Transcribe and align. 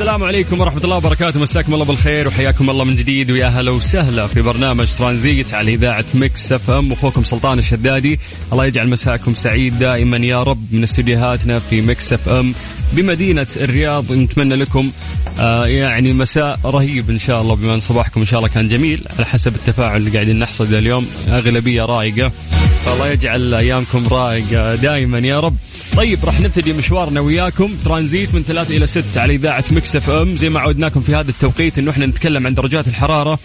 السلام 0.00 0.24
عليكم 0.24 0.60
ورحمة 0.60 0.84
الله 0.84 0.96
وبركاته. 0.96 1.40
مساكم 1.40 1.74
الله 1.74 1.84
بالخير 1.84 2.28
وحياكم 2.28 2.70
الله 2.70 2.84
من 2.84 2.96
جديد. 2.96 3.30
ويا 3.30 3.46
هلا 3.46 3.70
وسهلا 3.70 4.26
في 4.26 4.42
برنامج 4.42 4.86
ترانزيت 4.98 5.54
على 5.54 5.74
إذاعة 5.74 6.04
Mix 6.14 6.52
FM. 6.52 6.92
أخوكم 6.92 7.24
سلطان 7.24 7.58
الشدادي. 7.58 8.20
الله 8.52 8.66
يجعل 8.66 8.88
مساكم 8.88 9.34
سعيد 9.34 9.78
دائما 9.78 10.16
يا 10.16 10.42
رب 10.42 10.64
من 10.72 10.82
استديوهاتنا 10.82 11.58
في 11.58 11.80
Mix 11.80 12.12
FM. 12.12 12.54
بمدينة 12.92 13.46
الرياض 13.56 14.12
نتمنى 14.12 14.54
لكم 14.54 14.90
آه 15.38 15.66
يعني 15.66 16.12
مساء 16.12 16.60
رهيب 16.64 17.10
إن 17.10 17.18
شاء 17.18 17.42
الله 17.42 17.54
بما 17.56 17.74
أن 17.74 17.80
صباحكم 17.80 18.20
إن 18.20 18.26
شاء 18.26 18.38
الله 18.40 18.50
كان 18.50 18.68
جميل. 18.68 19.04
على 19.16 19.26
حسب 19.26 19.54
التفاعل 19.54 19.96
اللي 19.96 20.10
قاعدين 20.10 20.38
نحصده 20.38 20.78
اليوم 20.78 21.06
أغلبية 21.28 21.84
رايقة 21.84 22.32
فالله 22.84 23.08
يجعل 23.08 23.54
أيامكم 23.54 24.06
رايقة 24.08 24.74
دائما 24.74 25.18
يا 25.18 25.40
رب. 25.40 25.56
طيب 25.96 26.24
راح 26.24 26.40
نبتدي 26.40 26.72
مشوارنا 26.72 27.20
وياكم. 27.20 27.74
ترانزيت 27.84 28.34
من 28.34 28.42
ثلاثة 28.42 28.76
إلى 28.76 28.86
ستة 28.86 29.20
على 29.20 29.34
إذاعة 29.34 29.64
Mix 29.70 29.96
FM. 29.96 30.36
زي 30.36 30.48
ما 30.48 30.60
عودناكم 30.60 31.00
في 31.00 31.14
هذا 31.14 31.30
التوقيت 31.30 31.78
إنه 31.78 31.90
إحنا 31.90 32.06
نتكلم 32.06 32.46
عن 32.46 32.54
درجات 32.54 32.88
الحرارة 32.88 33.38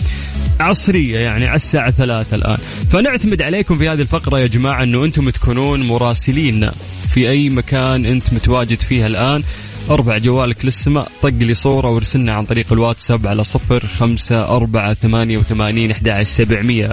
عصرية 0.60 1.20
يعني 1.20 1.48
على 1.48 1.56
الساعة 1.56 1.92
ثلاثة 1.92 2.36
الآن. 2.36 2.58
فنعتمد 2.92 3.42
عليكم 3.42 3.76
في 3.76 3.90
هذه 3.90 4.02
الفقرة 4.02 4.40
يا 4.40 4.48
جماعة 4.48 4.84
أنه 4.84 5.06
أنتم 5.06 5.30
تكونون 5.30 5.84
مراسلين 5.84 6.70
في 7.14 7.30
أي 7.30 7.50
مكان 7.50 8.06
أنت 8.06 8.34
متواجد 8.34 8.80
فيها 8.80 9.08
الآن. 9.08 9.44
ارفع 9.90 10.18
جوالك 10.18 10.66
للسماء. 10.66 11.12
طق 11.22 11.30
لي 11.30 11.54
صورة 11.54 11.90
وارسلنا 11.90 12.34
عن 12.34 12.46
طريق 12.46 12.74
الواتساب 12.74 13.28
على 13.28 13.44
صفر 13.44 13.84
خمسة 14.00 14.56
أربعة 14.56 14.94
ثمانية 14.94 15.38
وثمانين 15.38 15.94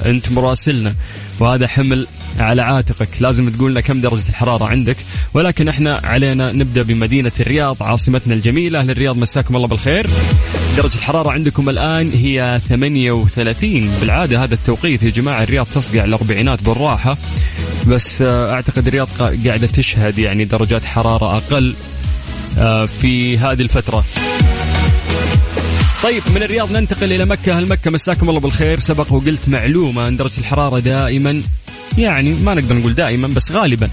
أنت 0.06 0.32
مراسلنا 0.32 0.94
وهذا 1.40 1.66
حمل 1.66 2.06
على 2.38 2.62
عاتقك. 2.62 3.08
لازم 3.20 3.48
تقول 3.50 3.70
لنا 3.70 3.80
كم 3.80 4.00
درجة 4.00 4.28
الحرارة 4.28 4.64
عندك. 4.64 4.96
ولكن 5.34 5.68
إحنا 5.68 6.00
علينا 6.04 6.52
نبدأ 6.52 6.82
بمدينة 6.82 7.32
الرياض 7.40 7.82
عاصمتنا 7.82 8.34
الجميلة. 8.34 8.78
أهل 8.80 8.90
الرياض 8.90 9.16
مساكم 9.16 9.56
الله 9.56 9.68
بالخير. 9.68 10.10
درجة 10.76 10.94
الحرارة 10.94 11.30
عندكم 11.30 11.68
الآن 11.68 12.10
هي 12.14 12.60
38 12.68 13.90
بالعادة 14.00 14.44
هذا 14.44 14.54
التوقيت 14.54 15.02
يا 15.02 15.10
جماعة 15.10 15.42
الرياض 15.42 15.66
تصقع 15.74 16.04
الأربعينات 16.04 16.62
بالراحة. 16.62 17.16
بس 17.86 18.22
آه، 18.22 18.52
أعتقد 18.52 18.86
الرياض 18.86 19.08
قا- 19.18 19.46
قاعدة 19.46 19.66
تشهد 19.66 20.18
يعني 20.18 20.44
درجات 20.44 20.84
حرارة 20.84 21.36
أقل 21.36 21.74
آه، 22.58 22.86
في 22.86 23.38
هذه 23.38 23.60
الفترة. 23.62 24.04
طيب 26.02 26.22
من 26.34 26.42
الرياض 26.42 26.72
ننتقل 26.72 27.12
إلى 27.12 27.24
مكة. 27.24 27.58
هل 27.58 27.68
مكة 27.68 27.90
مساكم 27.90 28.28
الله 28.28 28.40
بالخير. 28.40 28.80
سبق 28.80 29.12
وقلت 29.12 29.48
معلومة 29.48 30.08
أن 30.08 30.16
درجة 30.16 30.38
الحرارة 30.38 30.78
دائما 30.78 31.42
يعني 31.98 32.30
ما 32.32 32.54
نقدر 32.54 32.74
نقول 32.74 32.94
دائما 32.94 33.28
بس 33.28 33.52
غالبا 33.52 33.90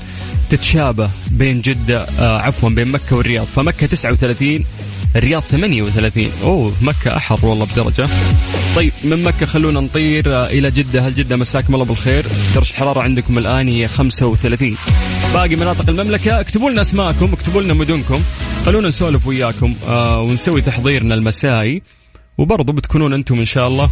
تتشابه 0.50 1.10
بين 1.32 1.62
جدة 1.62 2.06
آه 2.20 2.38
عفوا 2.40 2.70
بين 2.70 2.88
مكة 2.88 3.16
والرياض. 3.16 3.46
فمكة 3.46 3.88
39 3.88 4.66
الرياض 5.16 5.42
38 5.42 6.30
أوه 6.44 6.74
مكة 6.82 7.18
أحر 7.18 7.46
والله 7.46 7.66
بدرجة. 7.66 8.10
طيب 8.76 8.92
من 9.04 9.24
مكة 9.24 9.46
خلونا 9.46 9.80
نطير 9.80 10.36
آه، 10.36 10.48
إلى 10.48 10.72
جدة. 10.72 11.08
هل 11.08 11.16
جدة 11.16 11.36
مساكم 11.38 11.74
الله 11.74 11.86
بالخير؟ 11.86 12.26
درجة 12.56 12.70
الحرارة 12.70 13.02
عندكم 13.02 13.38
الآن 13.38 13.68
هي 13.68 13.88
35 13.88 14.78
باقي 15.34 15.56
مناطق 15.56 15.90
المملكة 15.90 16.40
اكتبوا 16.40 16.72
لنا 16.72 16.82
اسماءكم 16.82 17.34
اكتبوا 17.34 17.62
لنا 17.62 17.74
مدنكم. 17.74 18.22
خلونا 18.66 18.88
نسولف 18.88 19.28
وياكم 19.28 19.76
آه 19.88 20.22
ونسوي 20.22 20.62
تحضيرنا 20.62 21.16
المسائي. 21.16 21.82
وبرضو 22.40 22.74
بتكونون 22.74 23.14
أنتم 23.14 23.40
إن 23.40 23.46
شاء 23.46 23.68
الله 23.68 23.90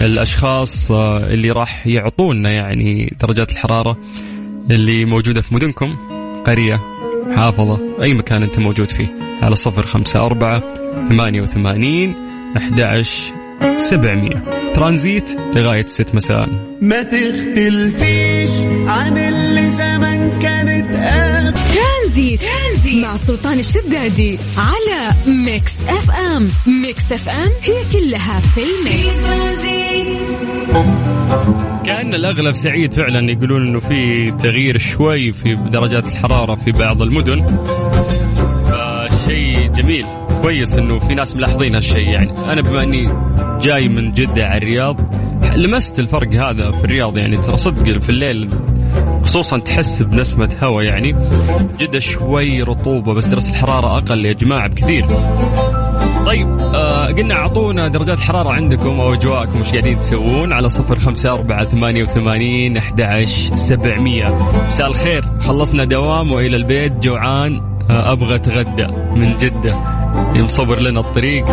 الأشخاص 0.00 0.90
آه، 0.90 1.32
اللي 1.32 1.50
راح 1.50 1.86
يعطونا 1.86 2.50
يعني 2.50 3.16
درجات 3.20 3.52
الحرارة 3.52 3.96
اللي 4.70 5.04
موجودة 5.04 5.40
في 5.40 5.54
مدنكم 5.54 5.96
قرية 6.46 6.80
محافظة 7.36 8.02
أي 8.02 8.14
مكان 8.14 8.42
أنت 8.42 8.58
موجود 8.58 8.90
فيه 8.90 9.08
على 9.42 9.54
صفر 9.54 9.86
خمسة 9.86 10.26
أربعة 10.26 10.62
ثمانية 11.08 11.42
وثمانين 11.42 12.14
أحد 12.56 12.80
سبعمية. 13.76 14.44
ترانزيت 14.74 15.30
لغاية 15.54 15.86
ست 15.86 16.14
مساء. 16.14 16.48
ما 16.80 17.02
تختلفيش 17.02 18.50
عن 18.86 19.18
اللي 19.18 19.70
زمان 19.70 20.38
كانت 20.42 20.96
قبل 20.96 21.52
ترانزيت, 21.52 22.40
ترانزيت 22.40 23.04
مع 23.04 23.16
سلطان 23.16 23.58
الشدادي 23.58 24.38
على 24.56 25.14
Mix 25.26 25.74
FM. 25.88 26.48
Mix 26.82 27.12
FM 27.12 27.50
هي 27.62 28.00
كلها 28.00 28.40
في 28.40 28.60
ال 28.60 28.72
mix. 28.72 29.22
ترانزيت 29.22 30.18
كأن 31.86 32.14
الأغلب 32.14 32.54
سعيد 32.54 32.94
فعلا 32.94 33.32
يقولون 33.32 33.66
إنه 33.66 33.80
في 33.80 34.30
تغيير 34.30 34.78
شوي 34.78 35.32
في 35.32 35.54
درجات 35.54 36.06
الحرارة 36.06 36.54
في 36.54 36.72
بعض 36.72 37.02
المدن. 37.02 37.46
فشيء 38.66 39.68
جميل. 39.72 40.06
كويس 40.42 40.78
إنه 40.78 40.98
في 40.98 41.14
ناس 41.14 41.36
ملاحظين 41.36 41.74
هالشيء. 41.74 42.08
يعني 42.08 42.52
أنا 42.52 42.62
بما 42.62 42.82
إني 42.82 43.08
جاي 43.60 43.88
من 43.88 44.12
جدة 44.12 44.46
على 44.46 44.58
الرياض 44.58 45.00
لمست 45.56 45.98
الفرق 45.98 46.34
هذا 46.34 46.70
في 46.70 46.84
الرياض. 46.84 47.16
يعني 47.16 47.36
ترى 47.36 47.56
صدق 47.56 47.98
في 47.98 48.08
الليل 48.08 48.48
خصوصا 49.22 49.58
تحس 49.58 50.02
بنسمة 50.02 50.56
هواء 50.62 50.84
يعني 50.84 51.14
جدة 51.78 51.98
شوي 51.98 52.62
رطوبة 52.62 53.14
بس 53.14 53.26
درجة 53.26 53.50
الحرارة 53.50 53.96
أقل 53.96 54.26
يا 54.26 54.32
جماعة 54.32 54.68
بكثير. 54.68 55.06
طيب 56.26 56.58
آه 56.74 57.06
قلنا 57.06 57.34
أعطونا 57.34 57.88
درجات 57.88 58.20
حرارة 58.20 58.50
عندكم 58.50 59.00
أو 59.00 59.12
أجواءكم 59.12 59.60
وش 59.60 59.70
قاعدين 59.70 59.98
تسوون 59.98 60.52
على 60.52 60.68
صفر 60.68 60.98
خمسة 60.98 61.32
أربعة 61.32 61.64
ثمانية 61.64 62.02
وثمانين 62.02 62.76
أحد 62.76 63.24
سبعمية. 63.54 64.38
مساء 64.68 64.86
الخير 64.86 65.24
خلصنا 65.40 65.84
دوام 65.84 66.32
وإلى 66.32 66.56
البيت. 66.56 66.92
جوعان 66.92 67.60
آه 67.90 68.12
أبغى 68.12 68.34
أتغدى 68.34 68.86
من 69.16 69.36
جدة. 69.36 69.91
مصور 70.16 70.80
لنا 70.80 71.00
الطريق. 71.00 71.44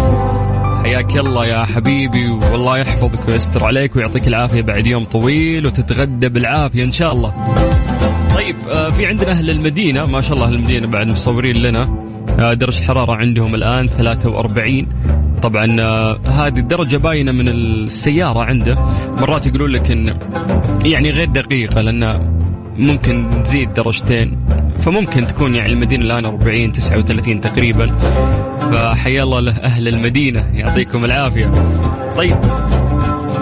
حياك 0.83 1.17
الله 1.17 1.45
يا 1.45 1.65
حبيبي 1.65 2.29
والله 2.29 2.77
يحفظك 2.77 3.27
ويستر 3.29 3.63
عليك 3.63 3.95
ويعطيك 3.95 4.27
العافية 4.27 4.61
بعد 4.61 4.87
يوم 4.87 5.03
طويل 5.05 5.65
وتتغدى 5.65 6.29
بالعافية 6.29 6.83
إن 6.83 6.91
شاء 6.91 7.11
الله. 7.11 7.33
طيب 8.35 8.55
آه، 8.71 8.87
في 8.87 9.05
عندنا 9.05 9.31
أهل 9.31 9.49
المدينة 9.49 10.05
ما 10.05 10.21
شاء 10.21 10.33
الله 10.33 10.47
أهل 10.47 10.53
المدينة 10.53 10.87
بعد 10.87 11.07
مصورين 11.07 11.55
لنا. 11.55 12.09
آه، 12.39 12.53
درجه 12.53 12.79
الحراره 12.79 13.15
عندهم 13.15 13.55
الآن 13.55 13.87
43 13.87 14.87
طبعا 15.43 15.81
آه، 15.81 16.19
هذه 16.25 16.59
الدرجة 16.59 16.97
باينة 16.97 17.31
من 17.31 17.47
السيارة 17.47 18.39
عنده. 18.39 18.73
مرات 19.21 19.47
يقولون 19.47 19.69
لك 19.69 19.91
إن 19.91 20.17
يعني 20.85 21.11
غير 21.11 21.27
دقيقة 21.27 21.81
لأن 21.81 22.23
ممكن 22.77 23.43
تزيد 23.43 23.73
درجتين. 23.73 24.37
فممكن 24.81 25.27
تكون 25.27 25.55
يعني 25.55 25.73
المدينة 25.73 26.05
الآن 26.05 26.25
40 26.25 26.71
39 26.71 27.41
تقريبا. 27.41 27.87
فحيا 28.71 29.23
الله 29.23 29.39
له 29.39 29.51
أهل 29.51 29.87
المدينة 29.87 30.45
يعطيكم 30.53 31.05
العافية. 31.05 31.49
طيب 32.17 32.37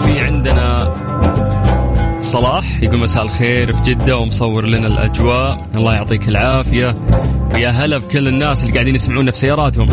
في 0.00 0.24
عندنا 0.24 0.94
صلاح 2.20 2.82
يقول 2.82 3.00
مساء 3.00 3.22
الخير 3.22 3.72
في 3.72 3.82
جدة 3.82 4.16
ومصور 4.16 4.66
لنا 4.66 4.86
الأجواء. 4.86 5.66
الله 5.76 5.94
يعطيك 5.94 6.28
العافية. 6.28 6.94
ويا 7.54 7.68
هلا 7.68 7.98
بكل 7.98 8.28
الناس 8.28 8.62
اللي 8.62 8.74
قاعدين 8.74 8.94
يسمعونا 8.94 9.30
في 9.30 9.38
سياراتهم. 9.38 9.86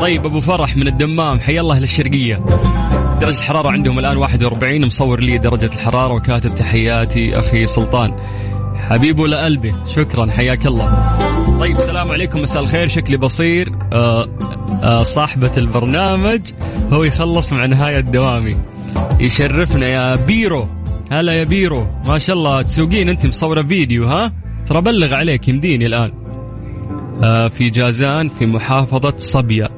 طيب 0.00 0.26
أبو 0.26 0.40
فرح 0.40 0.76
من 0.76 0.88
الدمام 0.88 1.40
حيا 1.40 1.60
الله 1.60 1.78
للشرقية. 1.78 2.40
درجة 3.20 3.38
الحرارة 3.38 3.70
عندهم 3.70 3.98
الآن 3.98 4.16
41 4.16 4.86
مصور 4.86 5.20
لي 5.20 5.38
درجة 5.38 5.66
الحرارة 5.66 6.14
وكاتب 6.14 6.54
تحياتي 6.54 7.38
أخي 7.38 7.66
سلطان. 7.66 8.12
حبيبه 8.88 9.28
لقلبي. 9.28 9.74
شكرا. 9.86 10.30
حياك 10.30 10.66
الله. 10.66 11.18
طيب 11.60 11.76
السلام 11.76 12.08
عليكم. 12.08 12.42
مساء 12.42 12.62
الخير. 12.62 12.88
شكلي 12.88 13.16
بصير. 13.16 13.72
آه 13.92 14.28
آه 14.82 15.02
صاحبة 15.02 15.50
البرنامج 15.58 16.40
هو 16.92 17.04
يخلص 17.04 17.52
مع 17.52 17.66
نهاية 17.66 18.00
دوامي 18.00 18.56
يشرفنا 19.20 19.86
يا 19.86 20.16
بيرو. 20.26 20.66
هلا 21.12 21.32
يا 21.32 21.44
بيرو. 21.44 21.86
ما 22.08 22.18
شاء 22.18 22.36
الله. 22.36 22.62
تسوقين 22.62 23.08
أنت 23.08 23.26
مصورة 23.26 23.62
فيديو 23.62 24.06
ها؟ 24.06 24.32
ترى 24.66 24.80
بلغ 24.80 25.14
عليك. 25.14 25.48
يمديني 25.48 25.86
الآن. 25.86 26.12
آه، 27.22 27.48
في 27.48 27.70
جازان 27.70 28.28
في 28.28 28.46
محافظة 28.46 29.14
صبية. 29.18 29.70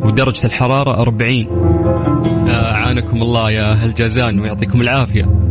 ودرجة 0.00 0.46
الحرارة 0.46 1.00
40 1.02 1.46
آه، 2.48 2.72
عانكم 2.72 3.22
الله 3.22 3.50
يا 3.50 3.72
أهل 3.72 3.94
جازان 3.94 4.40
ويعطيكم 4.40 4.80
العافية. 4.80 5.41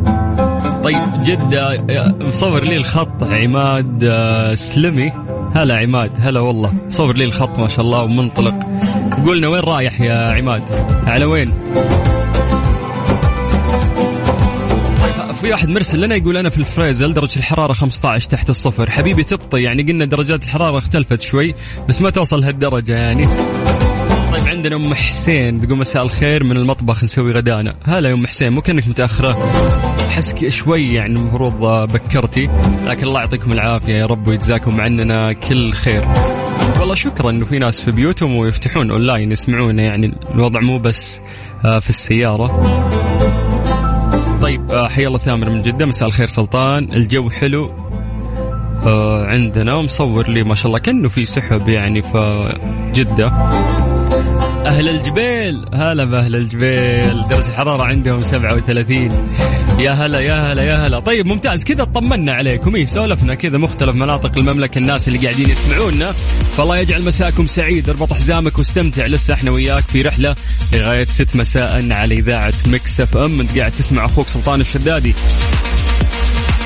طيب 0.84 0.98
جدة 1.26 1.76
آه، 1.90 2.16
مصور 2.22 2.64
لي 2.64 2.78
الخط 2.78 3.24
عماد 3.24 4.04
آه، 4.04 4.54
سلمي. 4.54 5.12
هلا 5.56 5.78
عماد 5.78 6.12
هلا 6.20 6.40
والله. 6.40 6.74
مصور 6.88 7.18
لي 7.18 7.24
الخط 7.26 7.60
ما 7.60 7.68
شاء 7.68 7.86
الله 7.86 8.04
ومنطلق. 8.04 8.56
قولنا 9.26 9.48
وين 9.48 9.62
رايح 9.64 10.02
يا 10.02 10.34
عماد؟ 10.38 10.64
على 11.08 11.26
وين؟ 11.26 11.54
في 15.42 15.52
واحد 15.52 15.70
مرسل 15.70 16.02
لنا 16.02 16.16
يقول 16.16 16.38
أنا 16.38 16.50
في 16.50 16.58
الفريزل 16.58 17.14
درجة 17.14 17.40
الحرارة 17.40 17.74
15 17.74 18.30
تحت 18.30 18.50
الصفر. 18.50 18.90
حبيبي 18.90 19.24
تبطي 19.24 19.62
يعني 19.62 19.84
قلنا 19.84 20.06
درجات 20.06 20.44
الحرارة 20.44 20.78
اختلفت 20.78 21.22
شوي 21.22 21.56
بس 21.90 22.02
ما 22.02 22.10
توصل 22.10 22.44
هالدرجة 22.44 22.96
يعني. 22.96 23.28
عندنا 24.62 24.76
أم 24.76 24.94
حسين 24.94 25.62
تقول 25.62 25.78
مساء 25.78 26.04
الخير 26.04 26.44
من 26.44 26.58
المطبخ 26.58 27.04
نسوي 27.04 27.32
غدانا. 27.32 27.76
هلا 27.84 28.10
يا 28.10 28.14
أم 28.14 28.28
حسين 28.28 28.54
مو 28.54 28.62
كأنك 28.62 28.88
متأخرة. 28.88 29.38
احسك 30.08 30.48
شوي 30.48 30.94
يعني 30.94 31.20
المفروض 31.20 31.60
بكرتي 31.92 32.50
لكن 32.86 33.08
الله 33.08 33.20
يعطيكم 33.20 33.52
العافية 33.52 33.94
يا 33.94 34.06
رب 34.06 34.28
ويجزاكم 34.28 34.82
عننا 34.82 35.34
كل 35.34 35.72
خير. 35.72 36.04
والله 36.80 36.96
شكرا 36.96 37.30
إنه 37.30 37.46
في 37.46 37.60
ناس 37.60 37.82
في 37.82 37.92
بيوتهم 37.92 38.36
ويفتحون 38.36 38.92
أونلاين 38.92 39.32
يسمعونا 39.32 39.84
يعني 39.84 40.14
الوضع 40.36 40.60
مو 40.60 40.78
بس 40.78 41.22
آه، 41.66 41.80
في 41.80 41.90
السيارة. 41.90 42.64
طيب 44.42 44.72
آه، 44.72 44.88
حيا 44.88 45.08
الله 45.08 45.18
ثامر 45.18 45.50
من 45.50 45.62
جدة 45.62 45.86
مساء 45.86 46.08
الخير 46.08 46.28
سلطان. 46.28 46.88
الجو 46.94 47.30
حلو 47.30 47.72
آه، 48.86 49.26
عندنا 49.26 49.76
ومصور 49.76 50.30
لي 50.30 50.44
ما 50.44 50.56
شاء 50.56 50.68
الله 50.68 50.80
كأنه 50.80 51.10
في 51.10 51.26
سحب 51.26 51.70
يعني 51.70 52.02
في 52.02 52.54
جدة. 52.94 53.32
أهل 54.66 54.90
الجبيل 54.90 55.66
هلا 55.74 56.04
بأهل 56.04 56.36
الجبيل 56.36 57.28
درجة 57.30 57.48
الحرارة 57.48 57.84
عندهم 57.84 58.24
37 58.24 59.28
يا 59.80 59.92
هلا 59.92 60.20
يا 60.20 60.34
هلا 60.34 60.64
يا 60.64 60.88
هلا. 60.88 61.00
طيب 61.00 61.26
ممتاز. 61.26 61.64
كذا 61.64 61.84
طمنا 61.84 62.34
عليكم. 62.34 62.76
إيه 62.76 62.86
سولفنا 62.86 63.36
كذا 63.36 63.58
مختلف 63.58 63.96
مناطق 63.96 64.38
المملكة 64.38 64.78
الناس 64.78 65.08
اللي 65.08 65.20
قاعدين 65.20 65.50
يسمعونا. 65.50 66.12
فالله 66.58 66.78
يجعل 66.78 67.06
مساكم 67.06 67.48
سعيد. 67.48 67.90
اربط 67.90 68.14
حزامك 68.14 68.58
واستمتع. 68.58 69.06
لسه 69.06 69.34
إحنا 69.34 69.52
وياك 69.52 69.84
في 69.84 70.02
رحلة 70.02 70.36
لغاية 70.74 71.06
6 71.06 71.36
مساء 71.36 71.92
على 71.92 72.16
إذاعة 72.16 72.54
Mix 72.68 73.02
FM. 73.02 73.40
أنت 73.40 73.60
قاعد 73.60 73.72
تسمع 73.72 74.06
أخوك 74.06 74.28
سلطان 74.28 74.62
الشدادي. 74.62 75.14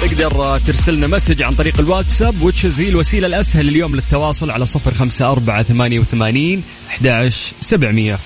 تقدر 0.05 0.57
ترسلنا 0.57 1.07
message 1.07 1.41
عن 1.41 1.53
طريق 1.53 1.79
الواتساب 1.79 2.41
which 2.41 2.69
is 2.69 2.79
هي 2.79 2.89
الوسيلة 2.89 3.27
الأسهل 3.27 3.69
اليوم 3.69 3.95
للتواصل 3.95 4.51
على 4.51 4.65
صفر 4.65 4.93
خمسة 4.93 5.31
أربعة 5.31 5.63
ثمانية 5.63 5.99
وثمانين 5.99 6.63
أحد 6.87 7.31
سبعمية. 7.61 8.19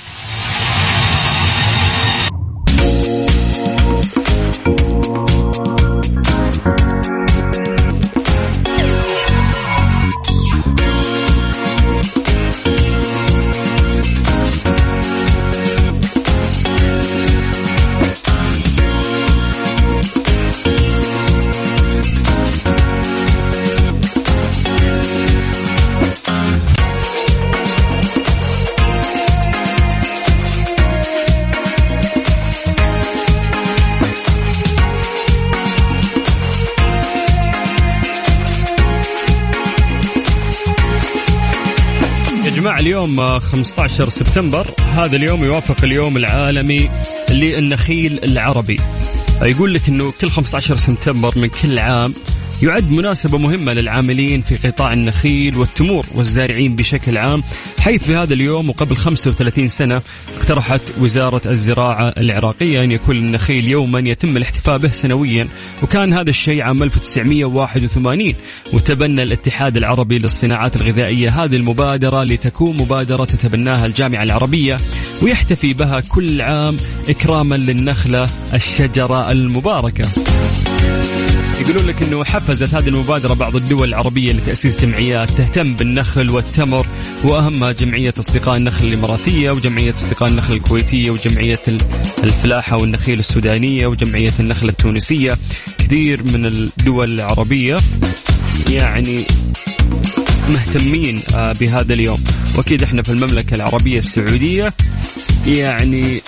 15 43.39 44.09
سبتمبر. 44.09 44.67
هذا 44.79 45.15
اليوم 45.15 45.43
يوافق 45.43 45.83
اليوم 45.83 46.17
العالمي 46.17 46.89
للنخيل 47.29 48.19
العربي. 48.23 48.79
يقول 49.41 49.73
لك 49.73 49.89
إنه 49.89 50.13
كل 50.21 50.29
15 50.29 50.77
سبتمبر 50.77 51.39
من 51.39 51.49
كل 51.49 51.79
عام 51.79 52.13
يعد 52.63 52.91
مناسبة 52.91 53.37
مهمة 53.37 53.73
للعاملين 53.73 54.41
في 54.41 54.67
قطاع 54.67 54.93
النخيل 54.93 55.57
والتمور 55.57 56.05
والزارعين 56.15 56.75
بشكل 56.75 57.17
عام 57.17 57.43
حيث 57.79 58.03
في 58.03 58.15
هذا 58.15 58.33
اليوم 58.33 58.69
وقبل 58.69 58.95
35 58.95 59.67
سنة 59.67 60.01
اقترحت 60.37 60.81
وزارة 61.01 61.41
الزراعة 61.45 62.13
العراقية 62.17 62.83
أن 62.83 62.91
يكون 62.91 63.15
النخيل 63.15 63.67
يوما 63.67 63.99
يتم 63.99 64.37
الاحتفاء 64.37 64.77
به 64.77 64.89
سنويا 64.89 65.47
وكان 65.83 66.13
هذا 66.13 66.29
الشيء 66.29 66.61
عام 66.61 66.83
1981 66.83 68.33
وتبنى 68.73 69.23
الاتحاد 69.23 69.77
العربي 69.77 70.19
للصناعات 70.19 70.75
الغذائية 70.75 71.43
هذه 71.43 71.55
المبادرة 71.55 72.23
لتكون 72.23 72.77
مبادرة 72.77 73.25
تتبناها 73.25 73.85
الجامعة 73.85 74.23
العربية 74.23 74.77
ويحتفي 75.21 75.73
بها 75.73 75.99
كل 75.99 76.41
عام 76.41 76.77
إكراما 77.09 77.55
للنخلة 77.55 78.27
الشجرة 78.53 79.31
المباركة. 79.31 80.05
يقولون 81.59 81.85
لك 81.85 82.01
إنه 82.01 82.23
حفزت 82.23 82.73
هذه 82.73 82.87
المبادرة 82.87 83.33
بعض 83.33 83.55
الدول 83.55 83.89
العربية 83.89 84.31
لتاسيس 84.31 84.81
جمعيات 84.81 85.31
تهتم 85.31 85.73
بالنخل 85.75 86.29
والتمر 86.29 86.87
وأهمها 87.23 87.71
جمعية 87.71 88.13
أصدقاء 88.19 88.57
النخل 88.57 88.87
الإماراتية 88.87 89.51
وجمعية 89.51 89.93
أصدقاء 89.93 90.29
النخل 90.29 90.53
الكويتية 90.53 91.11
وجمعية 91.11 91.59
الفلاحة 92.23 92.77
والنخيل 92.77 93.19
السودانية 93.19 93.87
وجمعية 93.87 94.31
النخل 94.39 94.69
التونسية. 94.69 95.37
كثير 95.77 96.23
من 96.23 96.45
الدول 96.45 97.13
العربية 97.13 97.77
يعني 98.69 99.25
مهتمين 100.49 101.21
آه، 101.35 101.53
بهذا 101.59 101.93
اليوم. 101.93 102.23
وأكيد 102.57 102.83
إحنا 102.83 103.01
في 103.01 103.09
المملكة 103.09 103.55
العربية 103.55 103.99
السعودية 103.99 104.73
يعني 105.47 106.21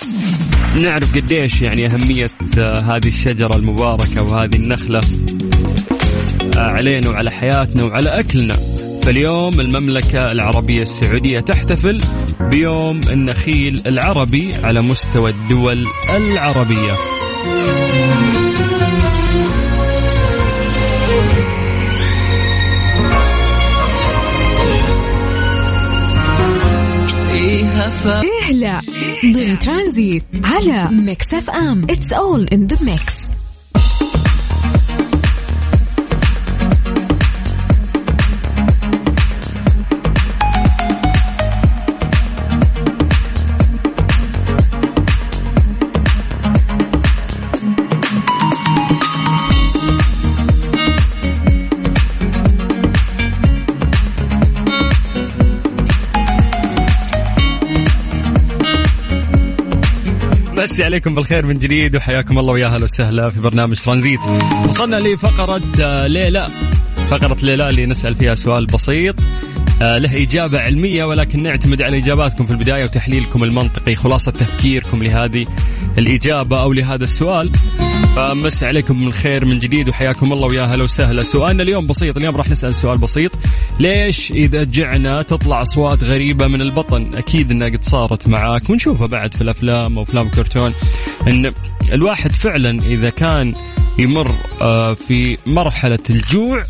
نعرف 0.80 1.16
قديش 1.16 1.62
يعني 1.62 1.86
أهمية 1.86 2.30
آه، 2.58 2.80
هذه 2.80 3.08
الشجرة 3.08 3.56
المباركة 3.56 4.22
وهذه 4.22 4.56
النخلة 4.56 5.00
آه، 6.56 6.58
علينا 6.58 7.08
وعلى 7.08 7.30
حياتنا 7.30 7.84
وعلى 7.84 8.08
أكلنا. 8.20 8.56
فاليوم 9.02 9.60
المملكة 9.60 10.32
العربية 10.32 10.82
السعودية 10.82 11.40
تحتفل 11.40 12.00
بيوم 12.40 13.00
النخيل 13.12 13.82
العربي 13.86 14.54
على 14.54 14.82
مستوى 14.82 15.30
الدول 15.30 15.86
العربية. 16.16 16.92
ليه 28.06 28.52
لا 28.52 28.80
ضمن 29.24 29.58
ترانزيت 29.58 30.24
على 30.44 30.88
Mix 30.96 31.34
FM 31.34 31.82
it's 31.84 32.12
all 32.12 32.44
in 32.44 32.66
the 32.66 32.84
mix 32.84 33.12
مسي 60.72 60.84
عليكم 60.84 61.14
بالخير 61.14 61.46
من 61.46 61.58
جديد 61.58 61.96
وحياكم 61.96 62.38
الله 62.38 62.52
ويا 62.52 62.66
أهلا 62.66 62.84
وسهلا 62.84 63.28
في 63.28 63.40
برنامج 63.40 63.76
ترانزيت. 63.76 64.20
وصلنا 64.68 64.96
لفقرة 64.96 65.62
آه، 65.82 66.06
ليلى. 66.06 66.48
فقرة 67.10 67.36
ليلى 67.42 67.68
اللي 67.68 67.86
نسأل 67.86 68.14
فيها 68.14 68.34
سؤال 68.34 68.66
بسيط. 68.66 69.16
له 69.82 70.22
إجابة 70.22 70.60
علمية 70.60 71.04
ولكن 71.04 71.42
نعتمد 71.42 71.82
على 71.82 71.98
إجاباتكم 71.98 72.44
في 72.44 72.50
البداية 72.50 72.84
وتحليلكم 72.84 73.44
المنطقي. 73.44 73.94
خلاصة 73.94 74.32
تفكيركم 74.32 75.02
لهذه 75.02 75.46
الإجابة 75.98 76.62
أو 76.62 76.72
لهذا 76.72 77.04
السؤال. 77.04 77.52
فمسي 78.16 78.66
عليكم 78.66 79.04
من 79.04 79.12
خير 79.12 79.44
من 79.44 79.58
جديد 79.58 79.88
وحياكم 79.88 80.32
الله 80.32 80.46
ويا 80.46 80.62
هلا 80.62 80.82
وسهلا. 80.82 81.22
سؤالنا 81.22 81.62
اليوم 81.62 81.86
بسيط 81.86 82.16
اليوم 82.16 82.36
راح 82.36 82.50
نسأل 82.50 82.74
سؤال 82.74 82.98
بسيط. 82.98 83.30
ليش 83.80 84.30
إذا 84.30 84.64
جعنا 84.64 85.22
تطلع 85.22 85.62
أصوات 85.62 86.04
غريبة 86.04 86.46
من 86.46 86.62
البطن؟ 86.62 87.10
أكيد 87.14 87.50
أنها 87.50 87.68
قد 87.68 87.84
صارت 87.84 88.28
معاك 88.28 88.70
ونشوفها 88.70 89.06
بعد 89.06 89.34
في 89.34 89.42
الأفلام 89.42 89.98
أو 89.98 90.02
أفلام 90.02 90.28
كرتون. 90.28 90.74
أن 91.28 91.52
الواحد 91.92 92.32
فعلا 92.32 92.82
إذا 92.86 93.10
كان 93.10 93.54
يمر 93.98 94.30
آه، 94.60 94.94
في 94.94 95.38
مرحلة 95.46 95.98
الجوع 96.10 96.62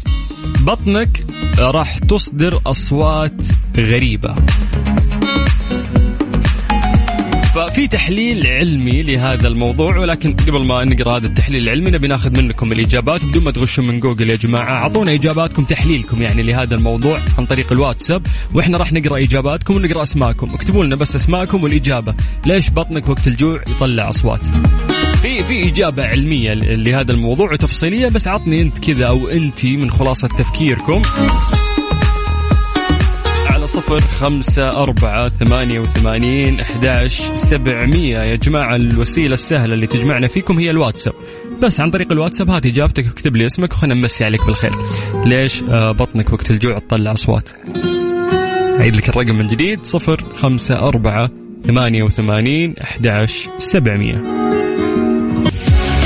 بطنك 0.67 1.25
راح 1.59 1.99
تصدر 1.99 2.61
أصوات 2.67 3.43
غريبة. 3.77 4.35
ففي 7.55 7.89
تحليل 7.89 8.47
علمي 8.47 9.03
لهذا 9.03 9.49
الموضوع 9.49 9.99
ولكن 9.99 10.37
قبل 10.37 10.67
ما 10.67 10.85
نقرأ 10.85 11.17
هذا 11.17 11.27
التحليل 11.27 11.63
العلمي 11.63 11.91
نبي 11.91 12.09
ناخذ 12.09 12.43
منكم 12.43 12.73
الإجابات 12.73 13.25
بدون 13.25 13.45
ما 13.45 13.51
تغشوا 13.51 13.85
من 13.85 14.01
جوجل 14.01 14.31
يا 14.31 14.37
جماعة. 14.37 14.73
أعطونا 14.73 15.15
إجاباتكم 15.15 15.65
تحليلكم 15.65 16.23
يعني 16.23 16.43
لهذا 16.43 16.75
الموضوع 16.75 17.21
عن 17.39 17.47
طريق 17.47 17.73
الواتساب 17.73 18.27
وإحنا 18.55 18.79
راح 18.79 18.93
نقرأ 18.93 19.19
إجاباتكم 19.19 19.77
ونقرأ 19.77 20.03
أسماءكم. 20.03 20.55
اكتبوا 20.55 20.85
لنا 20.85 20.97
بس 20.97 21.17
أسماءكم 21.17 21.65
والإجابة. 21.65 22.15
ليش 22.47 22.71
بطنك 22.71 23.09
وقت 23.09 23.27
الجوع 23.27 23.63
يطلع 23.69 24.09
أصوات؟ 24.09 24.47
في 25.23 25.45
في 25.45 25.69
إجابة 25.69 26.03
علمية 26.03 26.53
لهذا 26.55 27.13
الموضوع 27.13 27.53
وتفصيلية 27.53 28.09
بس 28.09 28.29
عطني 28.29 28.63
أنت 28.63 28.79
كذا 28.79 29.07
أو 29.07 29.29
انت 29.29 29.67
من 29.67 29.91
خلاصة 29.91 30.29
تفكيركم. 30.29 31.03
صفر 33.93 34.01
خمسة 34.01 34.69
أربعة 34.69 35.29
ثمانية 35.29 35.81
وثمانين 35.81 36.61
أحداش 36.61 37.23
سبعمية. 37.35 38.19
يا 38.19 38.37
جماعة 38.37 38.77
الوسيلة 38.77 39.35
السهلة 39.35 39.75
اللي 39.75 39.87
تجمعنا 39.87 40.29
فيكم 40.29 40.59
هي 40.59 40.71
الواتساب. 40.71 41.13
بس 41.63 41.81
عن 41.81 41.91
طريق 41.91 42.13
الواتساب 42.13 42.51
هات 42.51 42.67
إجابتك 42.67 43.07
واكتب 43.07 43.37
لي 43.37 43.47
اسمك 43.47 43.73
وخلنا 43.73 43.95
نمسي 43.95 44.25
عليك 44.25 44.47
بالخير. 44.47 44.73
ليش؟ 45.25 45.63
آه 45.63 45.93
بطنك 45.93 46.33
وقت 46.33 46.51
الجوع 46.51 46.79
تطلع 46.79 47.13
أصوات. 47.13 47.49
أعيد 48.81 48.97
لك 48.97 49.09
الرقم 49.09 49.35
من 49.35 49.47
جديد 49.47 49.85
صفر 49.85 50.25
خمسة 50.37 50.75
أربعة 50.75 51.31
ثمانية 51.65 52.03
وثمانين 52.03 52.75
أحداش 52.83 53.49
سبعمية. 53.59 54.23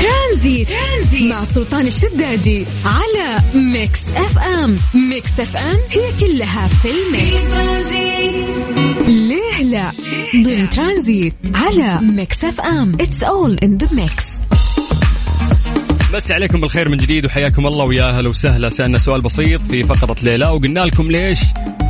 ترانزيت. 0.03 0.69
مع 1.21 1.43
سلطان 1.43 1.87
الشدادي 1.87 2.65
على 2.85 3.39
Mix 3.55 3.99
FM. 4.15 4.77
Mix 5.09 5.39
FM 5.39 5.77
هي 5.91 6.11
كلها 6.19 6.67
في 6.67 6.89
ال 6.89 7.02
mix. 7.02 7.53
ليه 9.07 9.63
لا؟ 9.63 9.91
ضمن 10.35 10.69
ترانزيت 10.69 11.35
على 11.55 12.01
Mix 12.01 12.43
FM. 12.43 12.91
It's 12.93 13.23
all 13.23 13.57
in 13.63 13.77
the 13.77 13.87
mix 13.95 14.39
مسى 16.13 16.31
عليكم 16.31 16.61
بالخير 16.61 16.89
من 16.89 16.97
جديد 16.97 17.25
وحياكم 17.25 17.67
الله 17.67 17.85
ويا 17.85 18.09
أهلا 18.17 18.29
وسهلا. 18.29 18.69
سألنا 18.69 18.97
سؤال 18.99 19.21
بسيط 19.21 19.61
في 19.61 19.83
فقرة 19.83 20.15
ليه 20.23 20.39
لا 20.39 20.45
وقلنا 20.45 20.79
لكم 20.79 21.11
ليش 21.11 21.39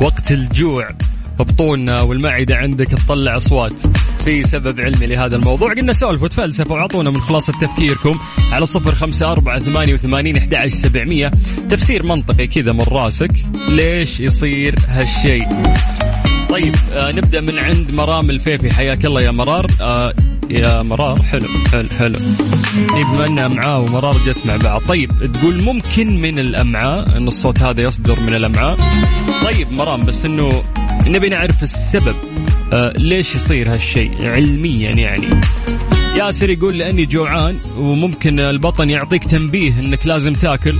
وقت 0.02 0.32
الجوع؟ 0.32 0.88
بطوننا 1.44 2.02
والمعدة 2.02 2.56
عندك 2.56 2.86
تطلع 2.86 3.36
أصوات 3.36 3.72
في 4.24 4.42
سبب 4.42 4.80
علمي 4.80 5.06
لهذا 5.06 5.36
الموضوع. 5.36 5.74
قلنا 5.74 5.92
سولف 5.92 6.22
وتفلسف 6.22 6.70
وعطونا 6.70 7.10
من 7.10 7.20
خلاصة 7.20 7.52
تفكيركم 7.60 8.18
على 8.52 8.66
صفر 8.66 8.94
خمسة 8.94 9.32
أربعة 9.32 9.58
ثمانية 9.58 9.94
وثمانين 9.94 10.36
أحد 10.36 10.66
سبعمية. 10.66 11.30
تفسير 11.68 12.06
منطقي 12.06 12.46
كذا 12.46 12.72
من 12.72 12.84
راسك. 12.92 13.30
ليش 13.68 14.20
يصير 14.20 14.74
هالشيء؟ 14.88 15.48
طيب 16.48 16.76
آه 16.92 17.12
نبدأ 17.12 17.40
من 17.40 17.58
عند 17.58 17.90
مرام 17.90 18.30
الفيفي. 18.30 18.74
حياك 18.74 19.04
الله 19.04 19.22
يا 19.22 19.30
مرار. 19.30 19.66
آه 19.80 20.12
يا 20.50 20.82
مرار 20.82 21.22
حلو 21.22 21.48
حلو 21.72 21.88
حلو. 21.98 22.18
بما 22.92 23.26
انها 23.26 23.46
أمعاء 23.46 23.80
ومرار 23.80 24.16
جت 24.26 24.46
مع 24.46 24.56
بعض. 24.56 24.80
طيب 24.80 25.10
تقول 25.34 25.62
ممكن 25.62 26.20
من 26.20 26.38
الأمعاء 26.38 27.16
إن 27.16 27.28
الصوت 27.28 27.62
هذا 27.62 27.82
يصدر 27.82 28.20
من 28.20 28.34
الأمعاء. 28.34 28.76
طيب 29.42 29.72
مرام 29.72 30.00
بس 30.00 30.24
إنه 30.24 30.62
نبي 31.08 31.28
نعرف 31.28 31.62
السبب 31.62 32.16
آه 32.72 32.92
ليش 32.96 33.34
يصير 33.34 33.72
هالشيء 33.72 34.24
علميا 34.24 34.90
يعني. 34.90 35.30
ياسر 36.18 36.50
يقول 36.50 36.78
لأني 36.78 37.06
جوعان 37.06 37.60
وممكن 37.76 38.40
البطن 38.40 38.90
يعطيك 38.90 39.24
تنبيه 39.24 39.72
إنك 39.80 40.06
لازم 40.06 40.34
تاكل. 40.34 40.74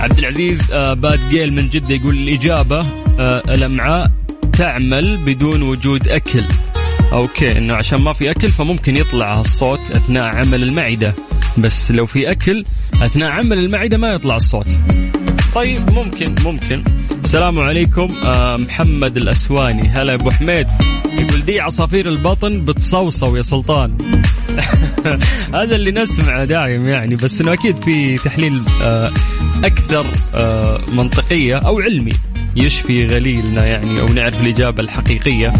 عبد 0.00 0.18
العزيز 0.18 0.72
آه 0.72 0.94
باد 0.94 1.28
جيل 1.28 1.52
من 1.52 1.68
جدة 1.68 1.94
يقول 1.94 2.16
الإجابة 2.18 2.80
آه 3.20 3.42
الأمعاء 3.48 4.10
تعمل 4.52 5.16
بدون 5.16 5.62
وجود 5.62 6.08
أكل. 6.08 6.48
okay 7.12 7.58
إنه 7.58 7.74
عشان 7.74 8.00
ما 8.00 8.12
في 8.12 8.30
أكل 8.30 8.48
فممكن 8.48 8.96
يطلع 8.96 9.40
الصوت 9.40 9.90
أثناء 9.90 10.36
عمل 10.36 10.62
المعدة. 10.62 11.14
بس 11.58 11.90
لو 11.90 12.06
في 12.06 12.30
أكل 12.30 12.64
أثناء 13.02 13.30
عمل 13.30 13.58
المعدة 13.58 13.96
ما 13.96 14.08
يطلع 14.08 14.36
الصوت. 14.36 14.66
طيب 15.54 15.90
ممكن 15.90 16.34
ممكن. 16.44 16.84
السلام 17.24 17.60
عليكم. 17.60 18.14
آه 18.24 18.56
محمد 18.56 19.16
الأسواني. 19.16 19.88
هلا 19.88 20.14
أبو 20.14 20.30
حميد. 20.30 20.66
يقول 21.18 21.44
دي 21.44 21.60
عصافير 21.60 22.08
البطن 22.08 22.64
بتصوصو 22.64 23.36
يا 23.36 23.42
سلطان. 23.42 23.96
هذا 25.60 25.76
اللي 25.76 25.90
نسمعه 25.90 26.44
دايم 26.44 26.88
يعني 26.88 27.16
بس 27.16 27.40
إنه 27.40 27.52
أكيد 27.52 27.76
في 27.76 28.18
تحليل 28.18 28.60
آه 28.82 29.10
أكثر 29.64 30.06
آه 30.34 30.80
منطقية 30.92 31.54
أو 31.54 31.80
علمي 31.80 32.12
يشفي 32.56 33.06
غليلنا 33.06 33.66
يعني 33.66 34.00
أو 34.00 34.06
نعرف 34.06 34.40
الإجابة 34.40 34.82
الحقيقية. 34.82 35.52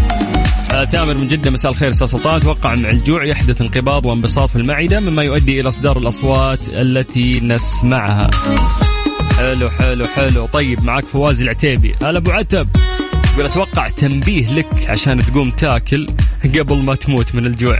ثامر 0.91 1.13
من 1.13 1.27
جدة 1.27 1.51
مساء 1.51 1.71
الخير 1.71 1.89
أستاذ 1.89 2.07
سلطان. 2.07 2.35
أتوقع 2.35 2.75
مع 2.75 2.89
الجوع 2.89 3.25
يحدث 3.25 3.61
انقباض 3.61 4.05
وانبساط 4.05 4.49
في 4.49 4.55
المعدة 4.55 4.99
مما 4.99 5.23
يؤدي 5.23 5.59
إلى 5.59 5.69
إصدار 5.69 5.97
الأصوات 5.97 6.69
التي 6.69 7.39
نسمعها. 7.39 8.29
حلو 9.39 9.69
حلو 9.69 10.05
حلو. 10.07 10.45
طيب 10.45 10.83
معك 10.83 11.05
فواز 11.05 11.41
العتيبي. 11.41 11.95
هلا 12.03 12.17
أبو 12.17 12.31
عتب. 12.31 12.67
يقول 13.33 13.45
أتوقع 13.45 13.87
تنبيه 13.87 14.53
لك 14.53 14.89
عشان 14.89 15.19
تقوم 15.19 15.51
تاكل 15.51 16.07
قبل 16.59 16.77
ما 16.77 16.95
تموت 16.95 17.35
من 17.35 17.45
الجوع. 17.45 17.79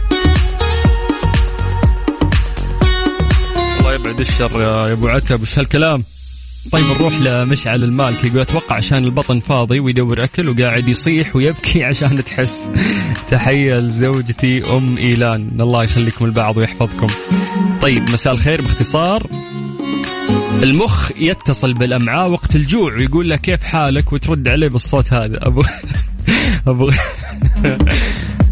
الله 3.80 3.94
يبعد 3.94 4.20
الشر 4.20 4.62
يا 4.62 4.92
أبو 4.92 5.08
عتب. 5.08 5.42
وش 5.42 5.60
هالكلام؟ 5.60 6.04
طيب 6.72 6.86
نروح 6.86 7.14
لمشعل 7.14 7.84
المالكي. 7.84 8.28
يقول 8.28 8.42
أتوقع 8.42 8.76
عشان 8.76 9.04
البطن 9.04 9.40
فاضي 9.40 9.80
ويدور 9.80 10.24
أكل 10.24 10.50
وقاعد 10.50 10.88
يصيح 10.88 11.36
ويبكي 11.36 11.84
عشان 11.90 12.24
تحس. 12.24 12.72
تحية 13.30 13.74
لزوجتي 13.74 14.64
أم 14.78 14.98
إيلان. 14.98 15.62
الله 15.62 15.84
يخليكم 15.84 16.26
البعض 16.26 16.58
ويحفظكم. 16.58 17.08
طيب 17.82 18.10
مساء 18.10 18.34
الخير 18.34 18.62
باختصار. 18.62 19.49
المخ 20.64 21.12
يتصل 21.18 21.74
بالأمعاء 21.74 22.30
وقت 22.30 22.56
الجوع 22.56 22.94
ويقول 22.94 23.30
له 23.30 23.36
كيف 23.36 23.64
حالك؟ 23.64 24.14
وترد 24.14 24.48
عليه 24.48 24.68
بالصوت 24.68 25.14
هذا. 25.14 25.48
ابو 25.48 25.64
ابو 26.68 26.92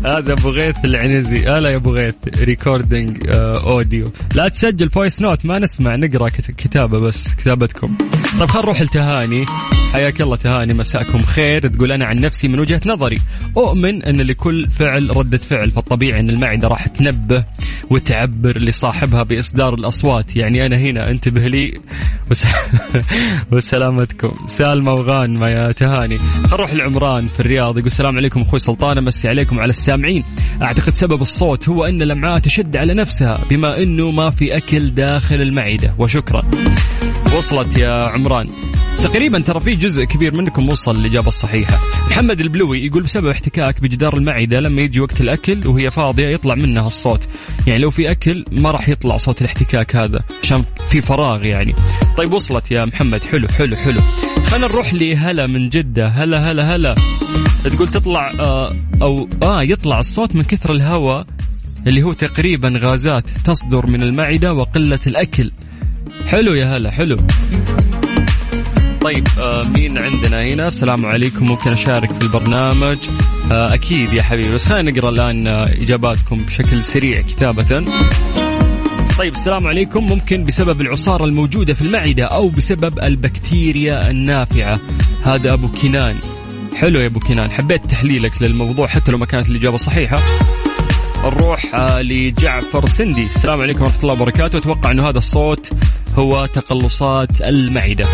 هذا 0.06 0.34
أبو 0.34 0.50
غيث 0.50 0.75
العنزي. 0.86 1.46
هلا 1.46 1.70
يا 1.70 1.75
أبو 1.75 1.94
غيث 1.96 2.16
recording 2.38 3.27
audio 3.34 4.12
لا 4.36 4.48
تسجل 4.48 4.89
voice 4.89 5.22
note 5.22 5.46
ما 5.46 5.60
نسمع 5.60 5.96
نقرأ 5.96 6.30
كتابة 6.30 7.00
بس 7.00 7.36
كتابتكم. 7.36 7.98
طيب 8.39 8.50
خلينا 8.50 8.65
نروح 8.65 8.82
لتهاني. 8.82 9.46
حياك 9.94 10.22
الله 10.22 10.36
تهاني 10.36 10.74
مساءكم 10.74 11.22
خير. 11.22 11.67
تقول 11.67 11.91
أنا 11.91 12.06
عن 12.06 12.20
نفسي 12.20 12.48
من 12.48 12.60
وجهة 12.60 12.82
نظري 12.86 13.17
أؤمن 13.58 14.03
أن 14.03 14.22
لكل 14.22 14.67
فعل 14.67 15.17
ردة 15.17 15.38
فعل 15.38 15.72
فالطبيعي 15.72 16.20
أن 16.20 16.29
المعدة 16.29 16.67
راح 16.67 16.88
تنبه 16.88 17.44
وتعبر 17.89 18.58
لصاحبها 18.58 19.24
بإصدار 19.24 19.74
الأصوات. 19.74 20.36
يعني 20.36 20.65
أنا 20.65 20.77
هنا 20.77 21.12
انتبه 21.12 21.48
لي. 21.48 21.79
وس... 22.32 22.46
وسلامتكم. 23.51 24.48
سالمة 24.48 24.94
وغانمه 24.94 25.48
يا 25.48 25.72
تهاني. 25.72 26.17
نروح 26.51 26.74
لعمران 26.74 27.27
في 27.27 27.39
الرياض 27.39 27.77
يقول 27.77 27.88
السلام 27.88 28.17
عليكم 28.17 28.41
أخوي 28.41 28.60
سلطان 28.60 28.98
أمسي 28.98 29.27
عليكم 29.27 29.60
على 29.60 29.70
السامعين. 29.70 30.24
أعتقد 30.62 30.94
سبب 30.94 31.22
الصوت 31.22 31.70
هو 31.70 31.86
أن 31.86 32.01
الأمعاء 32.01 32.39
تشد 32.39 32.77
على 32.77 32.94
نفسها 32.94 33.46
بما 33.50 33.84
إنه 33.84 34.12
ما 34.12 34.29
في 34.29 34.58
أكل 34.58 34.89
داخل 34.89 35.41
المعدة. 35.41 35.96
وشكرا. 36.00 36.41
وصلت 37.38 37.77
يا 37.77 37.91
عمران. 37.91 38.48
تقريبا 39.01 39.39
ترى 39.39 39.60
في 39.60 39.72
جزء 39.72 40.03
كبير 40.03 40.36
منكم 40.36 40.70
وصل 40.70 40.96
الإجابة 40.96 41.27
الصحيحة. 41.27 41.77
محمد 42.10 42.41
البلوي 42.41 42.86
يقول 42.86 43.03
بسبب 43.03 43.27
احتكاك 43.27 43.82
بجدار 43.82 44.17
المعدة 44.17 44.60
لما 44.60 44.82
يجي 44.82 45.00
وقت 45.00 45.22
الأكل 45.22 45.67
وهي 45.67 45.91
فاضية 45.91 46.27
يطلع 46.27 46.56
منها 46.56 46.88
الصوت. 46.88 47.27
يعني 47.67 47.79
لو 47.79 47.89
في 47.89 48.12
أكل 48.12 48.46
ما 48.51 48.72
راح 48.72 48.89
يطلع 48.89 49.17
صوت 49.17 49.41
الاحتكاك 49.41 49.96
هذا 49.96 50.20
عشان 50.44 50.63
في 50.88 51.01
فراغ 51.01 51.46
يعني. 51.46 51.75
طيب 52.17 52.34
وصلت 52.34 52.72
يا 52.72 52.86
محمد. 52.86 53.24
حلو 53.24 53.48
حلو 53.48 53.75
حلو. 53.75 54.00
خلينا 54.44 54.67
نروح 54.67 54.94
لهلا 54.94 55.48
من 55.48 55.70
جدة. 55.70 56.08
هلا 56.08 56.51
هلا 56.51 56.75
هلا. 56.75 56.96
تقول 57.63 57.88
تطلع 57.88 58.32
آه 58.39 58.75
أو 59.01 59.29
آه 59.44 59.63
يطلع 59.63 60.00
الصوت 60.00 60.36
من 60.36 60.44
كثر 60.44 60.72
الهواء 60.72 61.25
اللي 61.88 62.03
هو 62.03 62.13
تقريبا 62.13 62.74
غازات 62.77 63.29
تصدر 63.29 63.88
من 63.88 64.03
المعدة 64.03 64.53
وقلة 64.53 65.00
الأكل. 65.08 65.51
حلو 66.25 66.53
يا 66.53 66.77
هلا 66.77 66.91
حلو. 66.91 67.17
طيب 69.01 69.27
آه 69.39 69.63
مين 69.63 69.97
عندنا 69.97 70.43
هنا؟ 70.43 70.67
السلام 70.67 71.05
عليكم 71.05 71.45
ممكن 71.45 71.71
أشارك 71.71 72.13
في 72.13 72.21
البرنامج. 72.21 72.97
آه 73.51 73.74
أكيد 73.74 74.13
يا 74.13 74.24
حبيبي 74.24 74.53
بس 74.53 74.65
خلينا 74.65 74.91
نقرأ 74.91 75.09
الآن 75.09 75.47
آه 75.47 75.65
إجاباتكم 75.65 76.38
بشكل 76.38 76.83
سريع 76.83 77.21
كتابة. 77.21 77.86
طيب 79.17 79.33
السلام 79.33 79.67
عليكم. 79.67 80.07
ممكن 80.07 80.45
بسبب 80.45 80.81
العصارة 80.81 81.25
الموجودة 81.25 81.74
في 81.74 81.81
المعدة 81.81 82.24
أو 82.24 82.50
بسبب 82.50 83.00
البكتيريا 83.00 84.09
النافعة. 84.09 84.79
هذا 85.24 85.53
أبو 85.53 85.67
كنان. 85.67 86.15
حلو 86.75 87.00
يا 87.00 87.05
أبو 87.05 87.19
كنان 87.19 87.51
حبيت 87.51 87.86
تحليلك 87.86 88.41
للموضوع 88.41 88.88
حتى 88.88 89.12
لو 89.12 89.17
ما 89.17 89.25
كانت 89.25 89.50
الإجابة 89.50 89.77
صحيحة. 89.77 90.21
نروح 91.24 91.75
لجعفر 92.00 92.86
سندي. 92.86 93.24
السلام 93.24 93.62
عليكم 93.62 93.83
ورحمة 93.83 94.00
الله 94.01 94.13
وبركاته. 94.13 94.57
أتوقع 94.57 94.91
أنه 94.91 95.09
هذا 95.09 95.17
الصوت 95.17 95.69
هو 96.19 96.45
تقلصات 96.45 97.41
المعدة. 97.41 98.05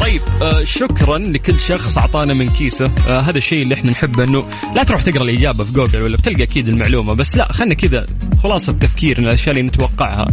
طيب 0.00 0.20
آه 0.42 0.64
شكرا 0.64 1.18
لكل 1.18 1.60
شخص 1.60 1.98
أعطانا 1.98 2.34
من 2.34 2.50
كيسه. 2.50 2.84
آه 3.08 3.20
هذا 3.20 3.38
الشيء 3.38 3.62
اللي 3.62 3.74
إحنا 3.74 3.90
نحبه 3.90 4.24
إنه 4.24 4.44
لا 4.76 4.82
تروح 4.84 5.02
تقرأ 5.02 5.22
الإجابة 5.22 5.64
في 5.64 5.72
جوجل 5.72 6.02
ولا 6.02 6.16
بتلقى 6.16 6.42
أكيد 6.42 6.68
المعلومة 6.68 7.12
بس 7.14 7.36
لا 7.36 7.52
خلينا 7.52 7.74
كذا 7.74 8.06
خلاصة 8.42 8.72
تفكير 8.72 9.20
من 9.20 9.26
الأشياء 9.26 9.50
اللي 9.56 9.68
نتوقعها. 9.68 10.26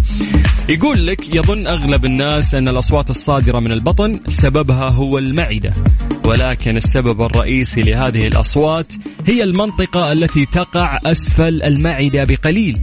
يقول 0.69 1.07
لك 1.07 1.35
يظن 1.35 1.67
أغلب 1.67 2.05
الناس 2.05 2.55
أن 2.55 2.67
الأصوات 2.67 3.09
الصادرة 3.09 3.59
من 3.59 3.71
البطن 3.71 4.19
سببها 4.27 4.91
هو 4.91 5.17
المعدة 5.17 5.73
ولكن 6.25 6.77
السبب 6.77 7.21
الرئيسي 7.21 7.81
لهذه 7.81 8.27
الأصوات 8.27 8.93
هي 9.27 9.43
المنطقة 9.43 10.11
التي 10.11 10.45
تقع 10.45 10.99
أسفل 11.05 11.63
المعدة 11.63 12.23
بقليل. 12.23 12.77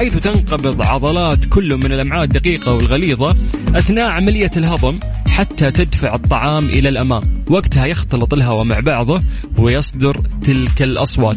حيث 0.00 0.16
تنقبض 0.16 0.82
عضلات 0.82 1.44
كل 1.44 1.76
من 1.76 1.92
الأمعاء 1.92 2.24
الدقيقة 2.24 2.74
والغليظة 2.74 3.36
أثناء 3.74 4.08
عملية 4.08 4.50
الهضم 4.56 4.98
حتى 5.28 5.70
تدفع 5.70 6.14
الطعام 6.14 6.64
إلى 6.64 6.88
الأمام. 6.88 7.22
وقتها 7.50 7.86
يختلط 7.86 8.34
الهواء 8.34 8.64
مع 8.64 8.80
بعضه 8.80 9.22
ويصدر 9.58 10.20
تلك 10.44 10.82
الأصوات. 10.82 11.36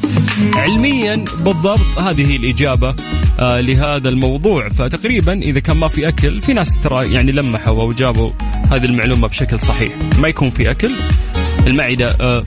علميا 0.56 1.26
بالضبط 1.46 2.00
هذه 2.00 2.32
هي 2.32 2.36
الإجابة 2.36 2.96
آه 3.40 3.62
لهذا 3.62 4.10
الموضوع. 4.10 4.70
فتقريبا 4.70 5.34
إذا 5.34 5.60
كان 5.60 5.78
ما 5.78 5.88
في 5.88 6.08
أكل 6.08 6.42
في 6.42 6.54
ناس 6.54 6.80
ترى 6.80 7.14
يعني 7.14 7.32
لمحوا 7.32 7.82
أو 7.82 7.92
جابوا 7.92 8.32
هذه 8.72 8.86
المعلومة 8.86 9.28
بشكل 9.28 9.60
صحيح. 9.60 9.94
ما 10.20 10.28
يكون 10.28 10.50
في 10.50 10.72
أكل 10.72 10.96
المعدة 11.68 12.16
آه، 12.22 12.44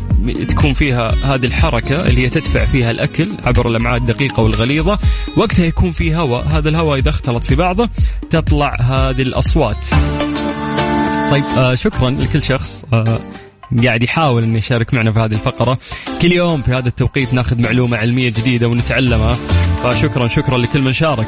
تكون 0.48 0.72
فيها 0.72 1.08
هذه 1.24 1.46
الحركة 1.46 1.94
اللي 1.94 2.24
هي 2.24 2.28
تدفع 2.28 2.64
فيها 2.64 2.90
الأكل 2.90 3.32
عبر 3.44 3.68
الأمعاء 3.68 3.96
الدقيقة 3.96 4.42
والغليظة. 4.42 4.98
وقتها 5.36 5.66
يكون 5.66 5.90
في 5.90 6.16
هواء 6.16 6.46
هذا 6.46 6.68
الهواء 6.68 6.98
إذا 6.98 7.08
اختلط 7.10 7.44
في 7.44 7.54
بعضه 7.54 7.88
تطلع 8.30 8.76
هذه 8.80 9.22
الأصوات. 9.22 9.86
طيب 11.30 11.44
آه 11.58 11.74
شكرا 11.74 12.10
لكل 12.10 12.42
شخص 12.42 12.84
آه 12.92 13.18
قاعد 13.84 14.02
يحاول 14.02 14.42
إنه 14.42 14.58
يشارك 14.58 14.94
معنا 14.94 15.12
في 15.12 15.18
هذه 15.18 15.32
الفقرة. 15.32 15.78
كل 16.22 16.32
يوم 16.32 16.62
في 16.62 16.70
هذا 16.70 16.88
التوقيت 16.88 17.34
ناخذ 17.34 17.62
معلومة 17.62 17.96
علمية 17.96 18.28
جديدة 18.28 18.68
ونتعلمها. 18.68 19.34
فشكرا 19.82 20.28
شكرا 20.28 20.58
لكل 20.58 20.82
من 20.82 20.92
شارك. 20.92 21.26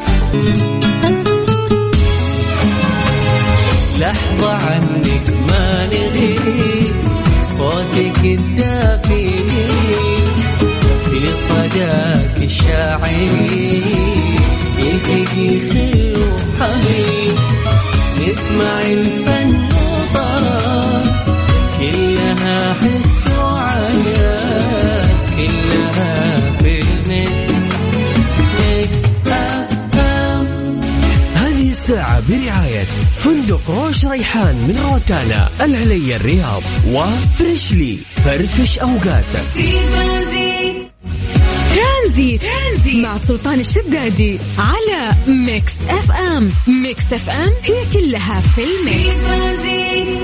لحظة 3.99 4.53
عنك 4.53 4.98
it 8.31 8.58
ريحان 34.29 34.57
من 34.57 34.79
روتانا 34.93 35.51
العلي 35.61 36.17
الرياض 36.17 36.63
و 36.87 37.01
Freshly 37.01 37.99
فرفش 38.25 38.79
أوقاتك 38.79 39.43
في 39.55 39.73
ترانزيت 39.95 40.77
ترانزيت, 41.75 42.43
مع 42.95 43.17
سلطان 43.17 43.61
الشدادي 43.61 44.39
على 44.59 45.13
Mix 45.27 45.73
FM. 45.89 46.51
Mix 46.83 47.13
FM 47.13 47.53
هي 47.65 47.85
كلها 47.93 48.41
في 48.41 48.49
في 48.55 48.63
ال 48.65 48.77
mix. 48.77 49.27
ترانزيت 49.27 50.19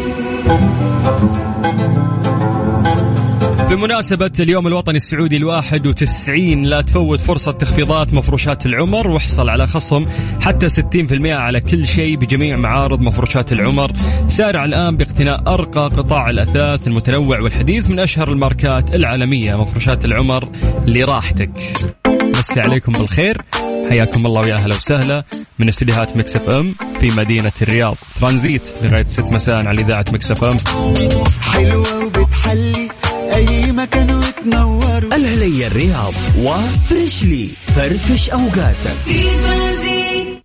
بمناسبة 3.68 4.32
اليوم 4.40 4.66
الوطني 4.66 4.96
السعودي 4.96 5.36
الواحد 5.36 5.86
وتسعين 5.86 6.62
لا 6.62 6.80
تفوت 6.80 7.20
فرصة 7.20 7.52
تخفيضات 7.52 8.14
مفروشات 8.14 8.66
العمر 8.66 9.08
واحصل 9.08 9.48
على 9.48 9.66
خصم 9.66 10.04
حتى 10.40 10.68
60% 10.68 11.26
على 11.26 11.60
كل 11.60 11.86
شيء 11.86 12.16
بجميع 12.16 12.56
معارض 12.56 13.00
مفروشات 13.00 13.52
العمر. 13.52 13.90
سارع 14.28 14.64
الآن 14.64 14.96
باقتناء 14.96 15.54
أرقى 15.54 15.80
قطاع 15.80 16.30
الأثاث 16.30 16.88
المتنوع 16.88 17.40
والحديث 17.40 17.90
من 17.90 17.98
أشهر 17.98 18.32
الماركات 18.32 18.94
العالمية 18.94 19.54
مفروشات 19.62 20.04
العمر 20.04 20.48
لراحتك. 20.86 21.50
مسي 22.06 22.60
عليكم 22.60 22.92
بالخير. 22.92 23.42
حياكم 23.90 24.26
الله 24.26 24.40
ويا 24.40 24.54
أهلا 24.54 24.76
وسهلا 24.76 25.24
من 25.58 25.68
استديوهات 25.68 26.16
Mix 26.16 26.36
FM 26.36 26.74
في 27.00 27.08
مدينة 27.16 27.52
الرياض. 27.62 27.96
ترانزيت 28.20 28.62
لغاية 28.82 29.06
6 29.06 29.32
مساء 29.32 29.68
على 29.68 29.80
إذاعة 29.80 30.04
Mix 30.12 30.30
FM. 30.30 30.56
حلوة 31.52 32.04
وبتحلي 32.04 32.83
أي 33.34 33.72
مكان 33.72 34.14
وتنور 34.14 34.98
العلي 34.98 35.66
الرياض 35.66 36.12
و 36.38 36.51
Freshly. 36.51 37.48
فرفش 37.76 38.30
أوقاتك. 38.30 38.96
في 39.04 39.22
ترانزيت 39.22 40.42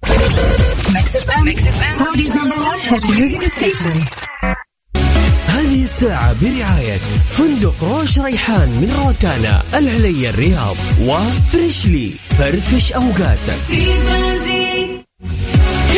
هذه 5.47 5.83
الساعة 5.83 6.35
برعاية 6.41 6.97
فندق 7.29 7.83
روش 7.83 8.19
ريحان 8.19 8.69
من 8.69 9.03
روتانا 9.05 9.63
العلي 9.73 10.29
الرياض 10.29 10.75
و 11.01 11.14
Freshly. 11.14 12.11
فرفش 12.37 12.93
أوقاتك. 12.93 13.59
في 13.67 13.85
ترانزيت 13.85 15.08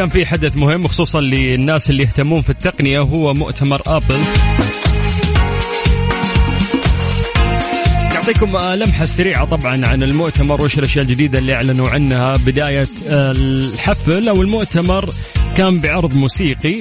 كان 0.00 0.08
في 0.08 0.26
حدث 0.26 0.56
مهم 0.56 0.86
خصوصا 0.86 1.20
للناس 1.20 1.90
اللي 1.90 2.02
يهتمون 2.02 2.42
في 2.42 2.50
التقنية 2.50 3.00
وهو 3.00 3.34
مؤتمر 3.34 3.82
آبل. 3.86 4.18
نعطيكم 8.14 8.58
لمحة 8.58 9.06
سريعة 9.06 9.44
طبعا 9.44 9.86
عن 9.86 10.02
المؤتمر 10.02 10.62
وش 10.64 10.78
الأشياء 10.78 11.04
الجديدة 11.04 11.38
اللي 11.38 11.54
أعلنوا 11.54 11.88
عنها. 11.88 12.36
بداية 12.36 12.88
الحفل 13.08 14.28
أو 14.28 14.42
المؤتمر 14.42 15.10
كان 15.56 15.80
بعرض 15.80 16.14
موسيقي. 16.14 16.80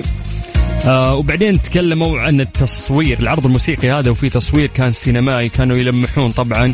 آه 0.85 1.15
وبعدين 1.15 1.61
تكلموا 1.61 2.19
عن 2.19 2.41
التصوير 2.41 3.19
العرض 3.19 3.45
الموسيقي 3.45 3.91
هذا 3.91 4.11
وفي 4.11 4.29
تصوير 4.29 4.67
كان 4.67 4.91
سينمائي 4.91 5.49
كانوا 5.49 5.77
يلمحون 5.77 6.31
طبعا. 6.31 6.73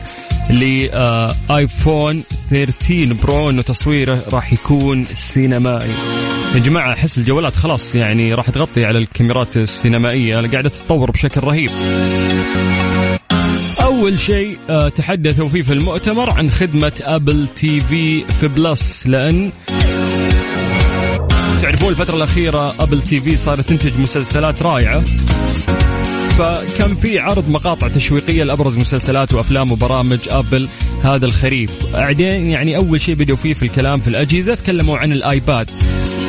لآيفون 0.50 2.24
13 2.50 3.14
Pro 3.14 3.50
إنه 3.50 3.62
تصويره 3.62 4.22
راح 4.34 4.54
يكون 4.54 5.06
سينمائي. 5.06 5.92
يا 6.56 6.60
جماعة 6.60 6.94
أحس 6.94 7.18
الجوالات 7.18 7.56
خلاص 7.56 7.96
يعني 7.96 8.34
راح 8.34 8.50
تغطي 8.50 8.86
على 8.86 8.98
الكاميرات 8.98 9.58
السينمائية. 9.58 10.36
قاعدة 10.36 10.70
تتطور 10.70 11.12
بشكل 11.12 11.42
رهيب. 11.42 11.70
أول 13.84 14.20
شيء 14.20 14.58
آه، 14.70 14.90
تحدثوا 14.90 15.50
فيه 15.50 15.62
في 15.62 15.74
المؤتمر 15.74 16.30
عن 16.30 16.52
خدمة 16.52 16.94
Apple 17.02 17.48
TV 17.48 18.22
Plus 18.22 19.08
لأن 19.08 19.52
تعرفون 21.62 21.90
الفترة 21.90 22.16
الأخيرة 22.16 22.76
Apple 22.80 23.02
TV 23.02 23.36
صارت 23.36 23.62
تنتج 23.62 24.00
مسلسلات 24.00 24.62
رائعة. 24.62 25.04
فكان 26.38 26.96
في 26.96 27.20
عرض 27.20 27.50
مقاطع 27.50 27.88
تشويقية 27.88 28.44
لأبرز 28.44 28.78
مسلسلات 28.78 29.34
وأفلام 29.34 29.72
وبرامج 29.72 30.20
Apple 30.30 30.70
هذا 31.04 31.26
الخريف. 31.26 31.72
بعدين 31.94 32.50
يعني 32.50 32.76
أول 32.76 33.02
شيء 33.02 33.16
بدأوا 33.16 33.38
فيه 33.38 33.54
في 33.54 33.64
الكلام 33.64 34.00
في 34.00 34.08
الأجهزة 34.08 34.56
تكلموا 34.56 34.98
عن 34.98 35.12
ال 35.12 35.22
iPad. 35.22 35.72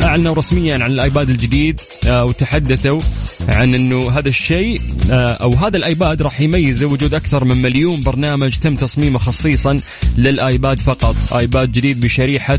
أعلنوا 0.02 0.34
رسميا 0.34 0.84
عن 0.84 0.90
ال 0.90 0.98
iPad 0.98 1.30
الجديد 1.30 1.80
آه، 2.06 2.24
وتحدثوا 2.24 3.00
عن 3.48 3.74
أنه 3.74 4.10
هذا 4.10 4.28
الشيء 4.28 4.80
آه، 5.10 5.32
أو 5.32 5.50
هذا 5.54 5.76
ال 5.76 5.85
iPad 5.85 6.22
راح 6.22 6.40
يميزه 6.40 6.86
وجود 6.86 7.14
أكثر 7.14 7.44
من 7.44 7.62
مليون 7.62 8.00
برنامج 8.00 8.56
تم 8.56 8.74
تصميمه 8.74 9.18
خصيصا 9.18 9.76
لل 10.18 10.38
iPad 10.38 10.78
فقط. 10.78 11.16
iPad 11.32 11.72
جديد 11.72 12.00
بشريحة 12.00 12.58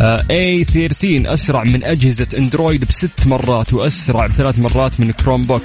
A13 0.00 1.34
أسرع 1.34 1.64
من 1.64 1.84
أجهزة 1.84 2.26
Android 2.38 2.84
بست 2.84 3.26
مرات 3.26 3.72
وأسرع 3.72 4.26
بثلاث 4.26 4.58
مرات 4.58 5.00
من 5.00 5.12
Chromebook 5.12 5.62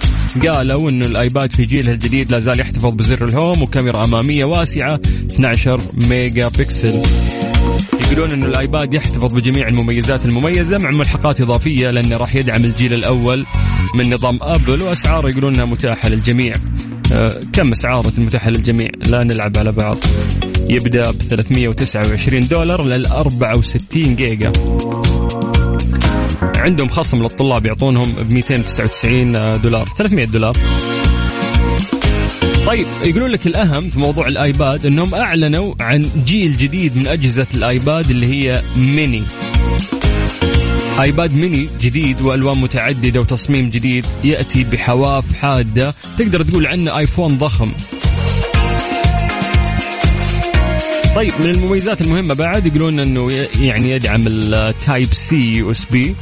قالوا 0.47 0.89
إنه 0.89 1.07
ال 1.07 1.16
iPad 1.16 1.51
في 1.51 1.65
جيلها 1.65 1.93
الجديد 1.93 2.31
لا 2.31 2.39
زال 2.39 2.59
يحتفظ 2.59 2.93
بزر 2.93 3.25
ال 3.25 3.33
home 3.33 3.61
وكاميرا 3.61 4.03
أمامية 4.03 4.45
واسعة 4.45 4.99
12 5.31 5.81
ميجا 6.09 6.47
بكسل 6.47 7.01
يقولون 8.11 8.31
إنه 8.31 8.45
ال 8.45 8.55
iPad 8.55 8.93
يحتفظ 8.93 9.33
بجميع 9.33 9.67
المميزات 9.67 10.25
المميزة 10.25 10.77
مع 10.81 10.91
ملحقات 10.91 11.41
إضافية 11.41 11.89
لأنه 11.89 12.17
راح 12.17 12.35
يدعم 12.35 12.65
الجيل 12.65 12.93
الأول 12.93 13.45
من 13.95 14.13
نظام 14.13 14.39
Apple 14.41 14.81
وأسعاره 14.81 15.29
يقولون 15.29 15.53
إنها 15.53 15.65
متاحة 15.65 16.09
للجميع. 16.09 16.53
أه 17.13 17.39
كم 17.53 17.71
أسعارة 17.71 18.11
المتاحه 18.17 18.49
للجميع؟ 18.49 18.87
لا 19.05 19.23
نلعب 19.23 19.57
على 19.57 19.71
بعض. 19.71 19.97
يبدأ 20.69 21.11
ب 21.11 21.21
329 21.29 22.47
دولار 22.47 22.83
لل 22.83 23.05
64 23.05 24.15
جيجا. 24.15 24.51
عندهم 26.55 26.87
خصم 26.87 27.23
للطلاب 27.23 27.65
يعطونهم 27.65 28.11
ب 28.11 28.33
299 28.33 29.61
دولار 29.61 29.89
300 29.97 30.25
دولار. 30.25 30.57
طيب 32.65 32.85
يقولون 33.05 33.29
لك 33.29 33.47
الأهم 33.47 33.79
في 33.79 33.99
موضوع 33.99 34.27
ال 34.27 34.39
iPad 34.39 34.85
إنهم 34.85 35.15
أعلنوا 35.15 35.73
عن 35.79 36.05
جيل 36.25 36.57
جديد 36.57 36.97
من 36.97 37.07
أجهزة 37.07 37.47
ال 37.53 37.65
iPad 37.65 38.09
اللي 38.09 38.27
هي 38.27 38.61
mini. 38.77 39.23
iPad 40.99 41.35
mini 41.35 41.69
جديد 41.81 42.21
وألوان 42.21 42.57
متعددة 42.57 43.19
وتصميم 43.19 43.69
جديد 43.69 44.05
يأتي 44.23 44.63
بحواف 44.63 45.33
حادة 45.33 45.93
تقدر 46.17 46.43
تقول 46.43 46.67
عنه 46.67 46.97
iPhone 46.97 47.37
ضخم. 47.37 47.71
طيب 51.17 51.33
من 51.39 51.49
المميزات 51.49 52.01
المهمة 52.01 52.33
بعد 52.33 52.65
يقولون 52.65 52.99
إنه 52.99 53.31
يعني 53.59 53.91
يدعم 53.91 54.25
ال 54.27 54.39
Type-C 54.39 55.07
USB 55.07 56.15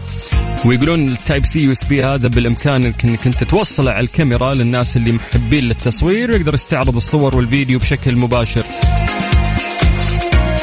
ويقولون 0.65 1.09
ال 1.09 1.14
Type-C 1.14 1.45
USB 1.45 2.03
هذا 2.03 2.27
بالإمكان 2.27 2.93
إنك 3.05 3.27
أنت 3.27 3.43
توصله 3.43 3.91
على 3.91 4.03
الكاميرا 4.03 4.53
للناس 4.53 4.97
اللي 4.97 5.11
محبين 5.11 5.63
للتصوير 5.63 6.31
ويقدر 6.31 6.53
يستعرض 6.53 6.95
الصور 6.95 7.35
والفيديو 7.35 7.79
بشكل 7.79 8.15
مباشر. 8.15 8.61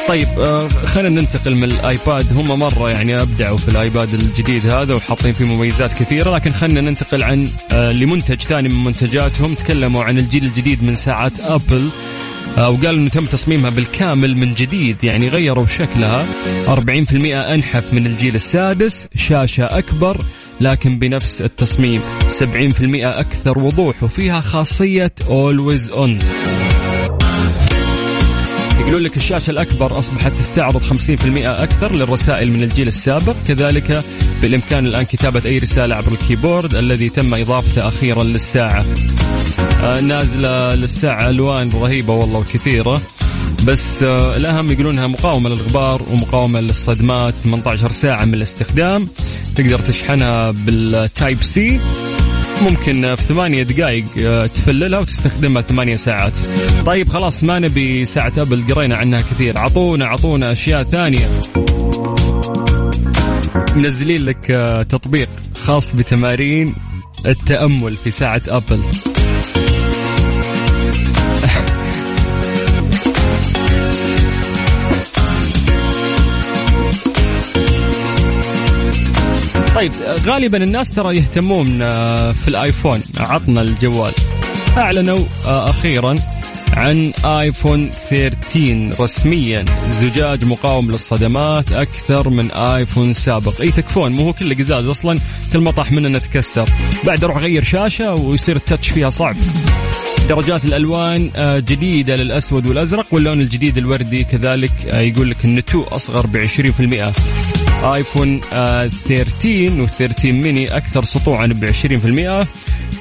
طيب 0.07 0.27
آه 0.37 0.67
خلينا 0.67 1.21
ننتقل 1.21 1.55
من 1.55 1.63
ال 1.63 1.75
iPad. 1.75 2.33
هم 2.33 2.59
مرة 2.59 2.89
يعني 2.89 3.21
أبدعوا 3.21 3.57
في 3.57 3.69
ال 3.69 3.78
iPad 3.78 4.13
الجديد 4.13 4.67
هذا 4.67 4.93
وحاطين 4.93 5.33
فيه 5.33 5.45
مميزات 5.45 5.93
كثيرة 5.93 6.35
لكن 6.35 6.53
خلينا 6.53 6.81
ننتقل 6.81 7.23
عن 7.23 7.47
آه 7.71 7.91
لمنتج 7.91 8.41
ثاني 8.41 8.69
من 8.69 8.83
منتجاتهم. 8.83 9.53
تكلموا 9.53 10.03
عن 10.03 10.17
الجيل 10.17 10.43
الجديد 10.43 10.83
من 10.83 10.95
ساعات 10.95 11.39
Apple 11.39 11.89
وقالوا 12.57 12.91
إنه 12.91 13.09
تم 13.09 13.25
تصميمها 13.25 13.69
بالكامل 13.69 14.37
من 14.37 14.53
جديد. 14.53 15.03
يعني 15.03 15.29
غيروا 15.29 15.65
شكلها. 15.65 16.25
40% 16.67 17.35
أنحف 17.53 17.93
من 17.93 18.05
الجيل 18.05 18.35
السادس. 18.35 19.07
شاشة 19.15 19.77
أكبر 19.77 20.17
لكن 20.61 20.99
بنفس 20.99 21.41
التصميم. 21.41 22.01
70% 22.29 23.19
أكثر 23.19 23.59
وضوح 23.59 24.03
وفيها 24.03 24.41
خاصية 24.41 25.11
always 25.29 25.89
on 25.89 26.19
يقولون 28.79 29.01
لك 29.01 29.17
الشاشة 29.17 29.51
الأكبر 29.51 29.99
أصبحت 29.99 30.31
تستعرض 30.31 30.81
50% 30.83 31.47
أكثر 31.47 31.95
للرسائل 31.95 32.51
من 32.51 32.63
الجيل 32.63 32.87
السابق. 32.87 33.35
كذلك 33.47 34.03
بالإمكان 34.43 34.85
الآن 34.85 35.03
كتابة 35.03 35.41
أي 35.45 35.57
رسالة 35.57 35.95
عبر 35.95 36.11
ال 36.11 36.18
keyboard 36.18 36.75
الذي 36.75 37.09
تم 37.09 37.33
إضافته 37.33 37.87
أخيرا 37.87 38.23
للساعة. 38.23 38.85
آه 39.81 39.99
نازلة 39.99 40.75
للساعة 40.75 41.29
ألوان 41.29 41.69
رهيبة 41.69 42.13
والله 42.13 42.39
وكثيرة. 42.39 43.01
بس 43.65 44.03
آه 44.03 44.37
الأهم 44.37 44.71
يقولونها 44.71 45.07
مقاومة 45.07 45.49
للغبار 45.49 46.01
ومقاومة 46.11 46.59
للصدمات. 46.59 47.33
18 47.43 47.91
ساعة 47.91 48.25
من 48.25 48.33
الاستخدام. 48.33 49.07
تقدر 49.55 49.79
تشحنها 49.79 50.51
بال 50.51 51.43
Type-C. 51.43 51.79
ممكن 52.61 53.15
في 53.15 53.23
ثمانية 53.23 53.63
دقائق 53.63 54.05
تفللها 54.47 54.99
وتستخدمها 54.99 55.61
ثمانية 55.61 55.95
ساعات. 55.95 56.33
طيب 56.85 57.09
خلاص 57.09 57.43
ما 57.43 57.59
نبي 57.59 58.05
ساعة 58.05 58.33
أبل 58.37 58.73
قرينا 58.73 58.97
عنها 58.97 59.21
كثير. 59.21 59.57
عطونا 59.57 60.05
عطونا 60.05 60.51
أشياء 60.51 60.83
ثانية. 60.83 61.27
منزلين 63.75 64.25
لك 64.25 64.45
تطبيق 64.89 65.29
خاص 65.65 65.95
بتمارين 65.95 66.75
التأمل 67.25 67.93
في 67.93 68.11
ساعة 68.11 68.41
أبل. 68.47 68.81
طيب 79.75 79.91
غالبا 80.25 80.63
الناس 80.63 80.89
ترى 80.89 81.17
يهتمون 81.17 81.65
في 82.31 82.47
الآيفون. 82.47 83.01
عطنا 83.17 83.61
الجوال. 83.61 84.13
أعلنوا 84.77 85.19
أخيرا. 85.45 86.15
عن 86.73 87.11
آيفون 87.25 87.89
13 87.89 88.89
رسميا. 88.99 89.65
زجاج 89.89 90.45
مقاوم 90.45 90.91
للصدمات 90.91 91.71
أكثر 91.71 92.29
من 92.29 92.51
آيفون 92.51 93.13
سابق. 93.13 93.61
اي 93.61 93.71
تكفون 93.71 94.11
مو 94.11 94.23
هو 94.23 94.33
كله 94.33 94.55
قزاز 94.55 94.85
أصلا 94.85 95.19
كل 95.53 95.59
ما 95.59 95.71
طاح 95.71 95.91
مننا 95.91 96.19
تكسر 96.19 96.69
بعد 97.03 97.23
أروح 97.23 97.37
أغير 97.37 97.63
شاشة 97.63 98.13
ويصير 98.13 98.55
التاتش 98.55 98.89
فيها 98.89 99.09
صعب. 99.09 99.35
درجات 100.29 100.65
الألوان 100.65 101.29
جديدة 101.67 102.15
للأسود 102.15 102.65
والأزرق 102.65 103.05
واللون 103.11 103.41
الجديد 103.41 103.77
الوردي 103.77 104.23
كذلك 104.23 104.71
يقول 104.93 105.29
لك 105.29 105.45
النتو 105.45 105.83
أصغر 105.83 106.27
ب 106.27 106.37
20% 106.37 107.13
iPhone 107.83 108.41
13 108.41 109.87
و13 109.87 110.25
ميني 110.25 110.77
أكثر 110.77 111.03
سطوعا 111.03 111.47
ب 111.47 111.65
20% 112.43 112.47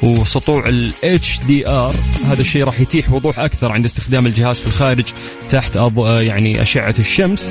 وسطوع 0.03 0.69
ال 0.69 0.93
HDR 0.93 1.97
هذا 2.27 2.41
الشيء 2.41 2.65
راح 2.65 2.81
يتيح 2.81 3.13
وضوح 3.13 3.39
أكثر 3.39 3.73
عند 3.73 3.85
استخدام 3.85 4.27
الجهاز 4.27 4.61
في 4.61 4.67
الخارج 4.67 5.05
تحت 5.51 5.77
يعني 5.97 6.63
أشعة 6.63 6.95
الشمس 6.99 7.51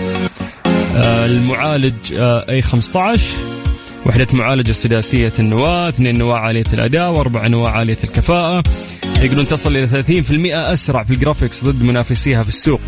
المعالج 0.95 1.93
A15 2.19 3.21
وحدة 4.05 4.27
معالجة 4.33 4.71
سداسية 4.71 5.33
النواة، 5.39 5.89
اثنين 5.89 6.17
نواة 6.17 6.37
عالية 6.37 6.63
الأداء، 6.73 7.11
وأربع 7.11 7.47
نواة 7.47 7.69
عالية 7.69 7.97
الكفاءة. 8.03 8.63
يقولون 9.21 9.47
تصل 9.47 9.77
إلى 9.77 9.87
30% 9.87 10.73
أسرع 10.73 11.03
في 11.03 11.11
ال 11.11 11.17
graphics 11.17 11.63
ضد 11.63 11.83
منافسيها 11.83 12.43
في 12.43 12.49
السوق. 12.49 12.81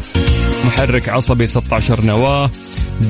محرك 0.65 1.10
عصبي 1.10 1.47
16 1.47 2.06
نواة 2.06 2.49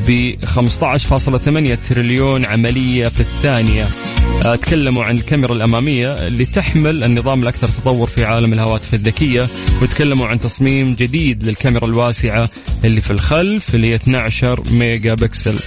ب 0.08 0.36
15.8 0.46 1.90
تريليون 1.90 2.46
عملية 2.46 3.08
في 3.08 3.20
الثانية. 3.20 3.88
تكلموا 4.62 5.04
عن 5.04 5.16
الكاميرا 5.16 5.54
الأمامية 5.54 6.14
اللي 6.14 6.46
تحمل 6.46 7.04
النظام 7.04 7.42
الأكثر 7.42 7.68
تطور 7.68 8.08
في 8.10 8.26
عالم 8.26 8.54
الهواتف 8.54 8.94
الذكية 8.94 9.48
وتكلموا 9.82 10.28
عن 10.28 10.40
تصميم 10.40 10.92
جديد 10.92 11.44
للكاميرا 11.44 11.86
الواسعة 11.86 12.50
اللي 12.84 13.02
في 13.02 13.12
الخلف 13.12 13.76
اللي 13.76 13.88
هي 13.90 13.96
12 13.96 14.64
ميجا 14.72 15.14
بكسل. 15.14 15.60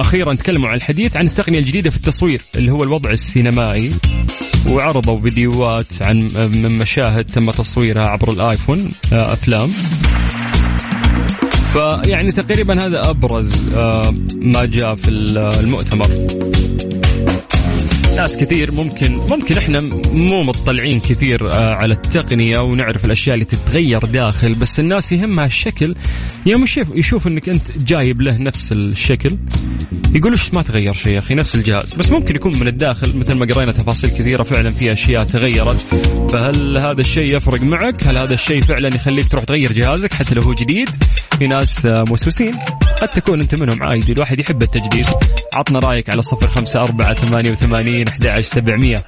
أخيرا 0.00 0.34
تكلموا 0.34 0.68
عن 0.68 0.76
الحديث 0.76 1.16
عن 1.16 1.26
التقنية 1.26 1.58
الجديدة 1.58 1.90
في 1.90 1.96
التصوير 1.96 2.40
اللي 2.56 2.72
هو 2.72 2.82
الوضع 2.82 3.10
السينمائي 3.10 3.90
وعرضوا 4.70 5.20
فيديوهات 5.20 6.02
عن 6.02 6.26
من 6.36 6.76
مشاهد 6.76 7.24
تم 7.24 7.50
تصويرها 7.50 8.06
عبر 8.06 8.32
ال 8.32 8.40
iPhone 8.40 8.90
أفلام. 9.12 9.68
فيعني 11.72 12.32
تقريبا 12.32 12.86
هذا 12.86 13.10
أبرز 13.10 13.74
ما 14.36 14.64
جاء 14.64 14.94
في 14.94 15.08
المؤتمر. 15.08 16.26
ناس 18.18 18.36
كثير 18.36 18.72
ممكن 18.72 19.12
ممكن 19.12 19.56
إحنا 19.56 19.80
مو 20.12 20.42
مطلعين 20.42 21.00
كثير 21.00 21.52
على 21.52 21.94
التقنية 21.94 22.58
ونعرف 22.58 23.04
الأشياء 23.04 23.34
اللي 23.34 23.44
تتغير 23.44 24.04
داخل 24.04 24.54
بس 24.54 24.80
الناس 24.80 25.12
يهمها 25.12 25.46
الشكل. 25.46 25.94
يوم 26.46 26.62
يشوف 26.62 26.88
يشوف 26.94 27.26
إنك 27.26 27.48
أنت 27.48 27.62
جايب 27.86 28.20
له 28.20 28.36
نفس 28.36 28.72
الشكل 28.72 29.30
يقول 30.14 30.32
إيش 30.32 30.54
ما 30.54 30.62
تغير 30.62 30.92
شيء 30.92 31.12
يا 31.12 31.18
أخي؟ 31.18 31.34
نفس 31.34 31.54
الجهاز. 31.54 31.94
بس 31.94 32.10
ممكن 32.10 32.36
يكون 32.36 32.52
من 32.60 32.68
الداخل 32.68 33.18
مثل 33.18 33.34
ما 33.34 33.46
قرينا 33.54 33.72
تفاصيل 33.72 34.10
كثيرة 34.10 34.42
فعلا 34.42 34.70
في 34.70 34.92
أشياء 34.92 35.24
تغيرت. 35.24 35.86
فهل 36.32 36.76
هذا 36.76 37.00
الشيء 37.00 37.36
يفرق 37.36 37.62
معك؟ 37.62 38.06
هل 38.06 38.18
هذا 38.18 38.34
الشيء 38.34 38.60
فعلا 38.60 38.94
يخليك 38.94 39.28
تروح 39.28 39.44
تغير 39.44 39.72
جهازك 39.72 40.14
حتى 40.14 40.34
لو 40.34 40.42
هو 40.42 40.54
جديد؟ 40.54 40.88
في 41.38 41.46
ناس 41.46 41.86
موسوسين. 41.86 42.54
قد 43.00 43.08
تكون 43.08 43.40
أنت 43.40 43.54
منهم 43.54 43.82
عادي. 43.82 44.12
الواحد 44.12 44.38
يحب 44.40 44.62
التجديد. 44.62 45.06
عطنا 45.54 45.78
رأيك 45.78 46.10
على 46.10 46.22
صفر 46.22 46.48
خمسة 46.48 46.80
أربعة 46.80 47.14
ثمانية 47.14 47.50
وثمانين 47.50 48.08
أحد 48.08 48.40
سبعمية. 48.40 49.04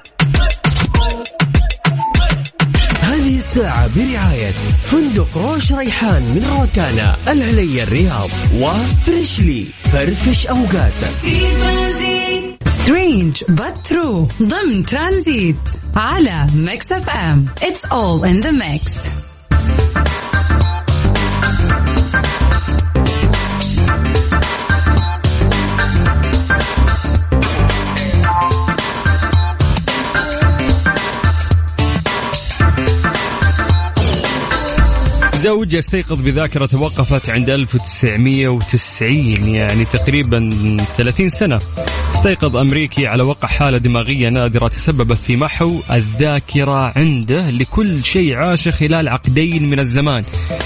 هذه 3.01 3.37
الساعة 3.37 3.89
برعاية 3.95 4.51
فندق 4.83 5.37
روش 5.37 5.73
ريحان 5.73 6.21
من 6.21 6.57
روتانا 6.59 7.17
العليا 7.27 7.83
الرياض 7.83 8.29
وفريشلي 8.55 9.65
فرفش 9.93 10.47
أوقاتك 10.47 11.13
في 11.21 11.39
ترانزيت 11.39 12.55
strange 12.83 13.43
but 13.43 13.91
true. 13.93 14.43
ضمن 14.43 14.85
ترانزيت 14.85 15.69
على 15.95 16.47
Mix 16.55 16.91
FM. 16.91 17.45
It's 17.61 17.89
all 17.91 18.23
in 18.23 18.41
the 18.45 18.51
mix. 18.51 18.91
زوج 35.41 35.73
يستيقظ 35.73 36.21
بذاكرة 36.21 36.65
توقفت 36.65 37.29
عند 37.29 37.49
1990 37.49 39.55
يعني 39.55 39.85
تقريبا 39.85 40.49
30 40.97 41.29
سنة. 41.29 41.59
استيقظ 42.13 42.57
أمريكي 42.57 43.07
على 43.07 43.23
وقع 43.23 43.47
حالة 43.47 43.77
دماغية 43.77 44.29
نادرة 44.29 44.67
تسببت 44.67 45.17
في 45.17 45.35
محو 45.35 45.79
الذاكرة 45.91 46.93
عنده 46.95 47.49
لكل 47.49 48.03
شيء 48.03 48.35
عاشه 48.35 48.71
خلال 48.71 49.09
عقدين 49.09 49.69
من 49.69 49.79
الزمان. 49.79 50.23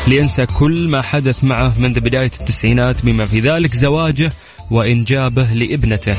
لينسى 0.07 0.45
كل 0.45 0.87
ما 0.87 1.01
حدث 1.01 1.43
معه 1.43 1.73
منذ 1.79 1.99
بداية 1.99 2.31
التسعينات 2.39 3.05
بما 3.05 3.25
في 3.25 3.39
ذلك 3.39 3.73
زواجه 3.73 4.31
وإنجابه 4.71 5.53
لابنته. 5.53 6.15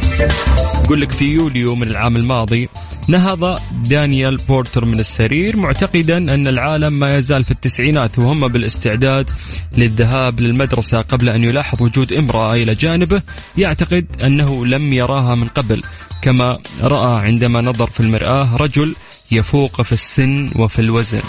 يقول 0.84 1.00
لك 1.00 1.12
في 1.12 1.24
يوليو 1.24 1.74
من 1.74 1.88
العام 1.88 2.16
الماضي 2.16 2.68
نهض 3.08 3.60
دانيال 3.88 4.36
بورتر 4.36 4.84
من 4.84 5.00
السرير 5.00 5.56
معتقدا 5.56 6.16
أن 6.16 6.46
العالم 6.46 6.92
ما 6.92 7.14
يزال 7.16 7.44
في 7.44 7.50
التسعينات 7.50 8.18
وهم 8.18 8.46
بالاستعداد 8.46 9.30
للذهاب 9.76 10.40
للمدرسة 10.40 11.00
قبل 11.00 11.28
أن 11.28 11.44
يلاحظ 11.44 11.82
وجود 11.82 12.12
امرأة 12.12 12.52
إلى 12.54 12.74
جانبه 12.74 13.22
يعتقد 13.58 14.06
أنه 14.24 14.66
لم 14.66 14.92
يراها 14.92 15.34
من 15.34 15.46
قبل. 15.46 15.82
كما 16.22 16.58
رأى 16.80 17.24
عندما 17.26 17.60
نظر 17.60 17.86
في 17.86 18.00
المرآة 18.00 18.56
رجل 18.56 18.94
يفوق 19.32 19.82
في 19.82 19.92
السن 19.92 20.50
وفي 20.56 20.78
الوزن. 20.78 21.20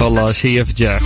والله 0.00 0.32
شيء 0.32 0.60
يفجع. 0.60 0.98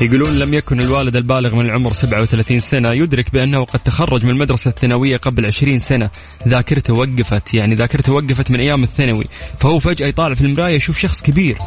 يقولون 0.00 0.38
لم 0.38 0.54
يكن 0.54 0.80
الوالد 0.80 1.16
البالغ 1.16 1.54
من 1.54 1.66
العمر 1.66 1.92
37 1.92 2.58
سنة 2.58 2.92
يدرك 2.92 3.32
بأنه 3.32 3.64
قد 3.64 3.80
تخرج 3.80 4.24
من 4.24 4.30
المدرسة 4.30 4.68
الثانوية 4.68 5.16
قبل 5.16 5.46
20 5.46 5.78
سنة. 5.78 6.10
ذاكرته 6.48 6.94
وقفت 6.94 7.54
يعني 7.54 7.74
ذاكرته 7.74 8.12
وقفت 8.12 8.50
من 8.50 8.60
أيام 8.60 8.82
الثانوي. 8.82 9.24
فهو 9.60 9.78
فجأة 9.78 10.06
يطالع 10.06 10.34
في 10.34 10.40
المراية 10.40 10.74
يشوف 10.74 10.98
شخص 10.98 11.22
كبير. 11.22 11.58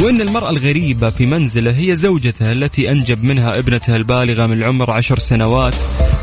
وإن 0.00 0.20
المرأة 0.20 0.50
الغريبة 0.50 1.10
في 1.10 1.26
منزله 1.26 1.78
هي 1.78 1.96
زوجته 1.96 2.52
التي 2.52 2.90
أنجب 2.90 3.24
منها 3.24 3.58
ابنته 3.58 3.96
البالغة 3.96 4.46
من 4.46 4.52
العمر 4.52 4.96
عشر 4.96 5.18
سنوات. 5.18 5.74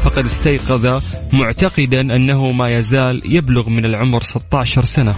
فقد 0.03 0.25
استيقظ 0.25 1.03
معتقدا 1.33 2.01
أنه 2.01 2.47
ما 2.47 2.69
يزال 2.69 3.35
يبلغ 3.35 3.69
من 3.69 3.85
العمر 3.85 4.23
16 4.23 4.85
سنة. 4.85 5.15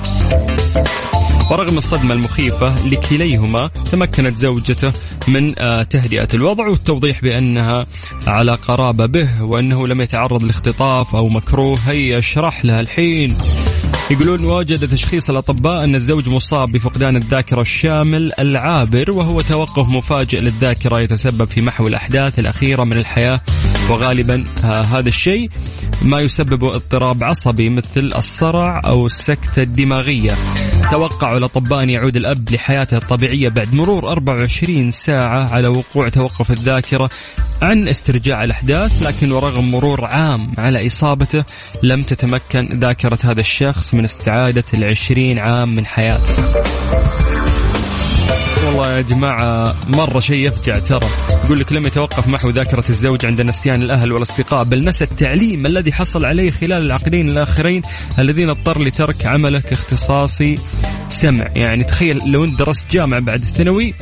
ورغم 1.53 1.77
الصدمة 1.77 2.13
المخيفة 2.13 2.87
لكليهما 2.87 3.67
تمكنت 3.67 4.37
زوجته 4.37 4.93
من 5.27 5.59
آه، 5.59 5.83
تهدئة 5.83 6.27
الوضع 6.33 6.67
والتوضيح 6.67 7.21
بأنها 7.21 7.83
على 8.27 8.55
قرابة 8.55 9.05
به 9.05 9.43
وأنه 9.43 9.87
لم 9.87 10.01
يتعرض 10.01 10.43
لاختطاف 10.43 11.15
أو 11.15 11.29
مكروه. 11.29 11.79
هيا 11.85 12.17
اشرح 12.17 12.65
لها 12.65 12.79
الحين. 12.79 13.37
يقولون 14.11 14.51
وجد 14.51 14.87
تشخيص 14.87 15.29
الأطباء 15.29 15.83
أن 15.83 15.95
الزوج 15.95 16.29
مصاب 16.29 16.71
بفقدان 16.71 17.15
الذاكرة 17.15 17.61
الشامل 17.61 18.31
العابر 18.39 19.11
وهو 19.15 19.41
توقف 19.41 19.87
مفاجئ 19.87 20.39
للذاكرة 20.39 21.03
يتسبب 21.03 21.45
في 21.45 21.61
محو 21.61 21.87
الأحداث 21.87 22.39
الأخيرة 22.39 22.83
من 22.83 22.97
الحياة. 22.97 23.41
وغالبا 23.89 24.45
آه، 24.63 24.81
هذا 24.81 25.07
الشيء 25.07 25.49
ما 26.01 26.19
يسبب 26.19 26.63
اضطراب 26.63 27.23
عصبي 27.23 27.69
مثل 27.69 28.11
الصرع 28.15 28.81
أو 28.85 29.05
السكتة 29.05 29.61
الدماغية. 29.61 30.35
توقعوا 30.93 31.37
الأطباء 31.37 31.83
أن 31.83 31.89
يعود 31.89 32.15
الأب 32.15 32.49
لحياته 32.51 32.97
الطبيعية 32.97 33.49
بعد 33.49 33.73
مرور 33.73 34.11
24 34.11 34.91
ساعة 34.91 35.49
على 35.49 35.67
وقوع 35.67 36.09
توقف 36.09 36.51
الذاكرة 36.51 37.09
عن 37.61 37.87
استرجاع 37.87 38.43
الأحداث 38.43 39.05
لكن 39.05 39.31
ورغم 39.31 39.71
مرور 39.71 40.05
عام 40.05 40.53
على 40.57 40.87
إصابته 40.87 41.43
لم 41.83 42.01
تتمكن 42.01 42.79
ذاكرة 42.79 43.17
هذا 43.23 43.39
الشخص 43.39 43.93
من 43.93 44.03
استعادة 44.03 44.63
العشرين 44.73 45.39
عام 45.39 45.75
من 45.75 45.85
حياته. 45.85 46.92
والله 48.73 48.97
يا 48.97 49.01
جماعة 49.01 49.75
مرة 49.87 50.19
شيء 50.19 50.47
يفجع 50.47 50.79
ترى 50.79 51.07
يقول 51.45 51.59
لك 51.59 51.73
لم 51.73 51.87
يتوقف 51.87 52.27
محو 52.27 52.49
ذاكرة 52.49 52.83
الزوج 52.89 53.25
عند 53.25 53.41
نسيان 53.41 53.81
الأهل 53.81 54.11
والأصدقاء 54.11 54.63
بل 54.63 54.85
نسى 54.85 55.03
التعليم 55.03 55.65
الذي 55.65 55.93
حصل 55.93 56.25
عليه 56.25 56.51
خلال 56.51 56.85
العقدين 56.85 57.29
الآخرين 57.29 57.81
الذين 58.19 58.49
اضطر 58.49 58.81
لترك 58.81 59.25
عمله 59.25 59.59
كاختصاصي 59.59 60.55
سمع. 61.09 61.45
يعني 61.55 61.83
تخيل 61.83 62.31
لو 62.31 62.43
انت 62.43 62.59
درست 62.59 62.91
جامعة 62.91 63.19
بعد 63.19 63.41
الثانوي 63.41 63.93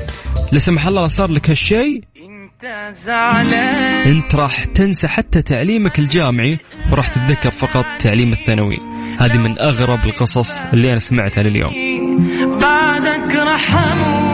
لا 0.51 0.59
سمح 0.59 0.87
الله 0.87 1.07
صار 1.07 1.31
لك 1.31 1.49
هالشيء. 1.49 2.03
انت 4.05 4.35
راح 4.35 4.65
تنسى 4.65 5.07
حتى 5.07 5.41
تعليمك 5.41 5.99
الجامعي 5.99 6.59
وراح 6.91 7.07
تتذكر 7.07 7.51
فقط 7.51 7.85
تعليم 7.99 8.31
الثانوي. 8.31 8.77
هذه 9.19 9.37
من 9.37 9.59
أغرب 9.59 10.05
القصص 10.05 10.57
اللي 10.73 10.91
أنا 10.91 10.99
سمعتها 10.99 11.43
لليوم. 11.43 11.73
بعدك 12.61 13.35
رح 13.35 13.75
أموت 13.75 14.30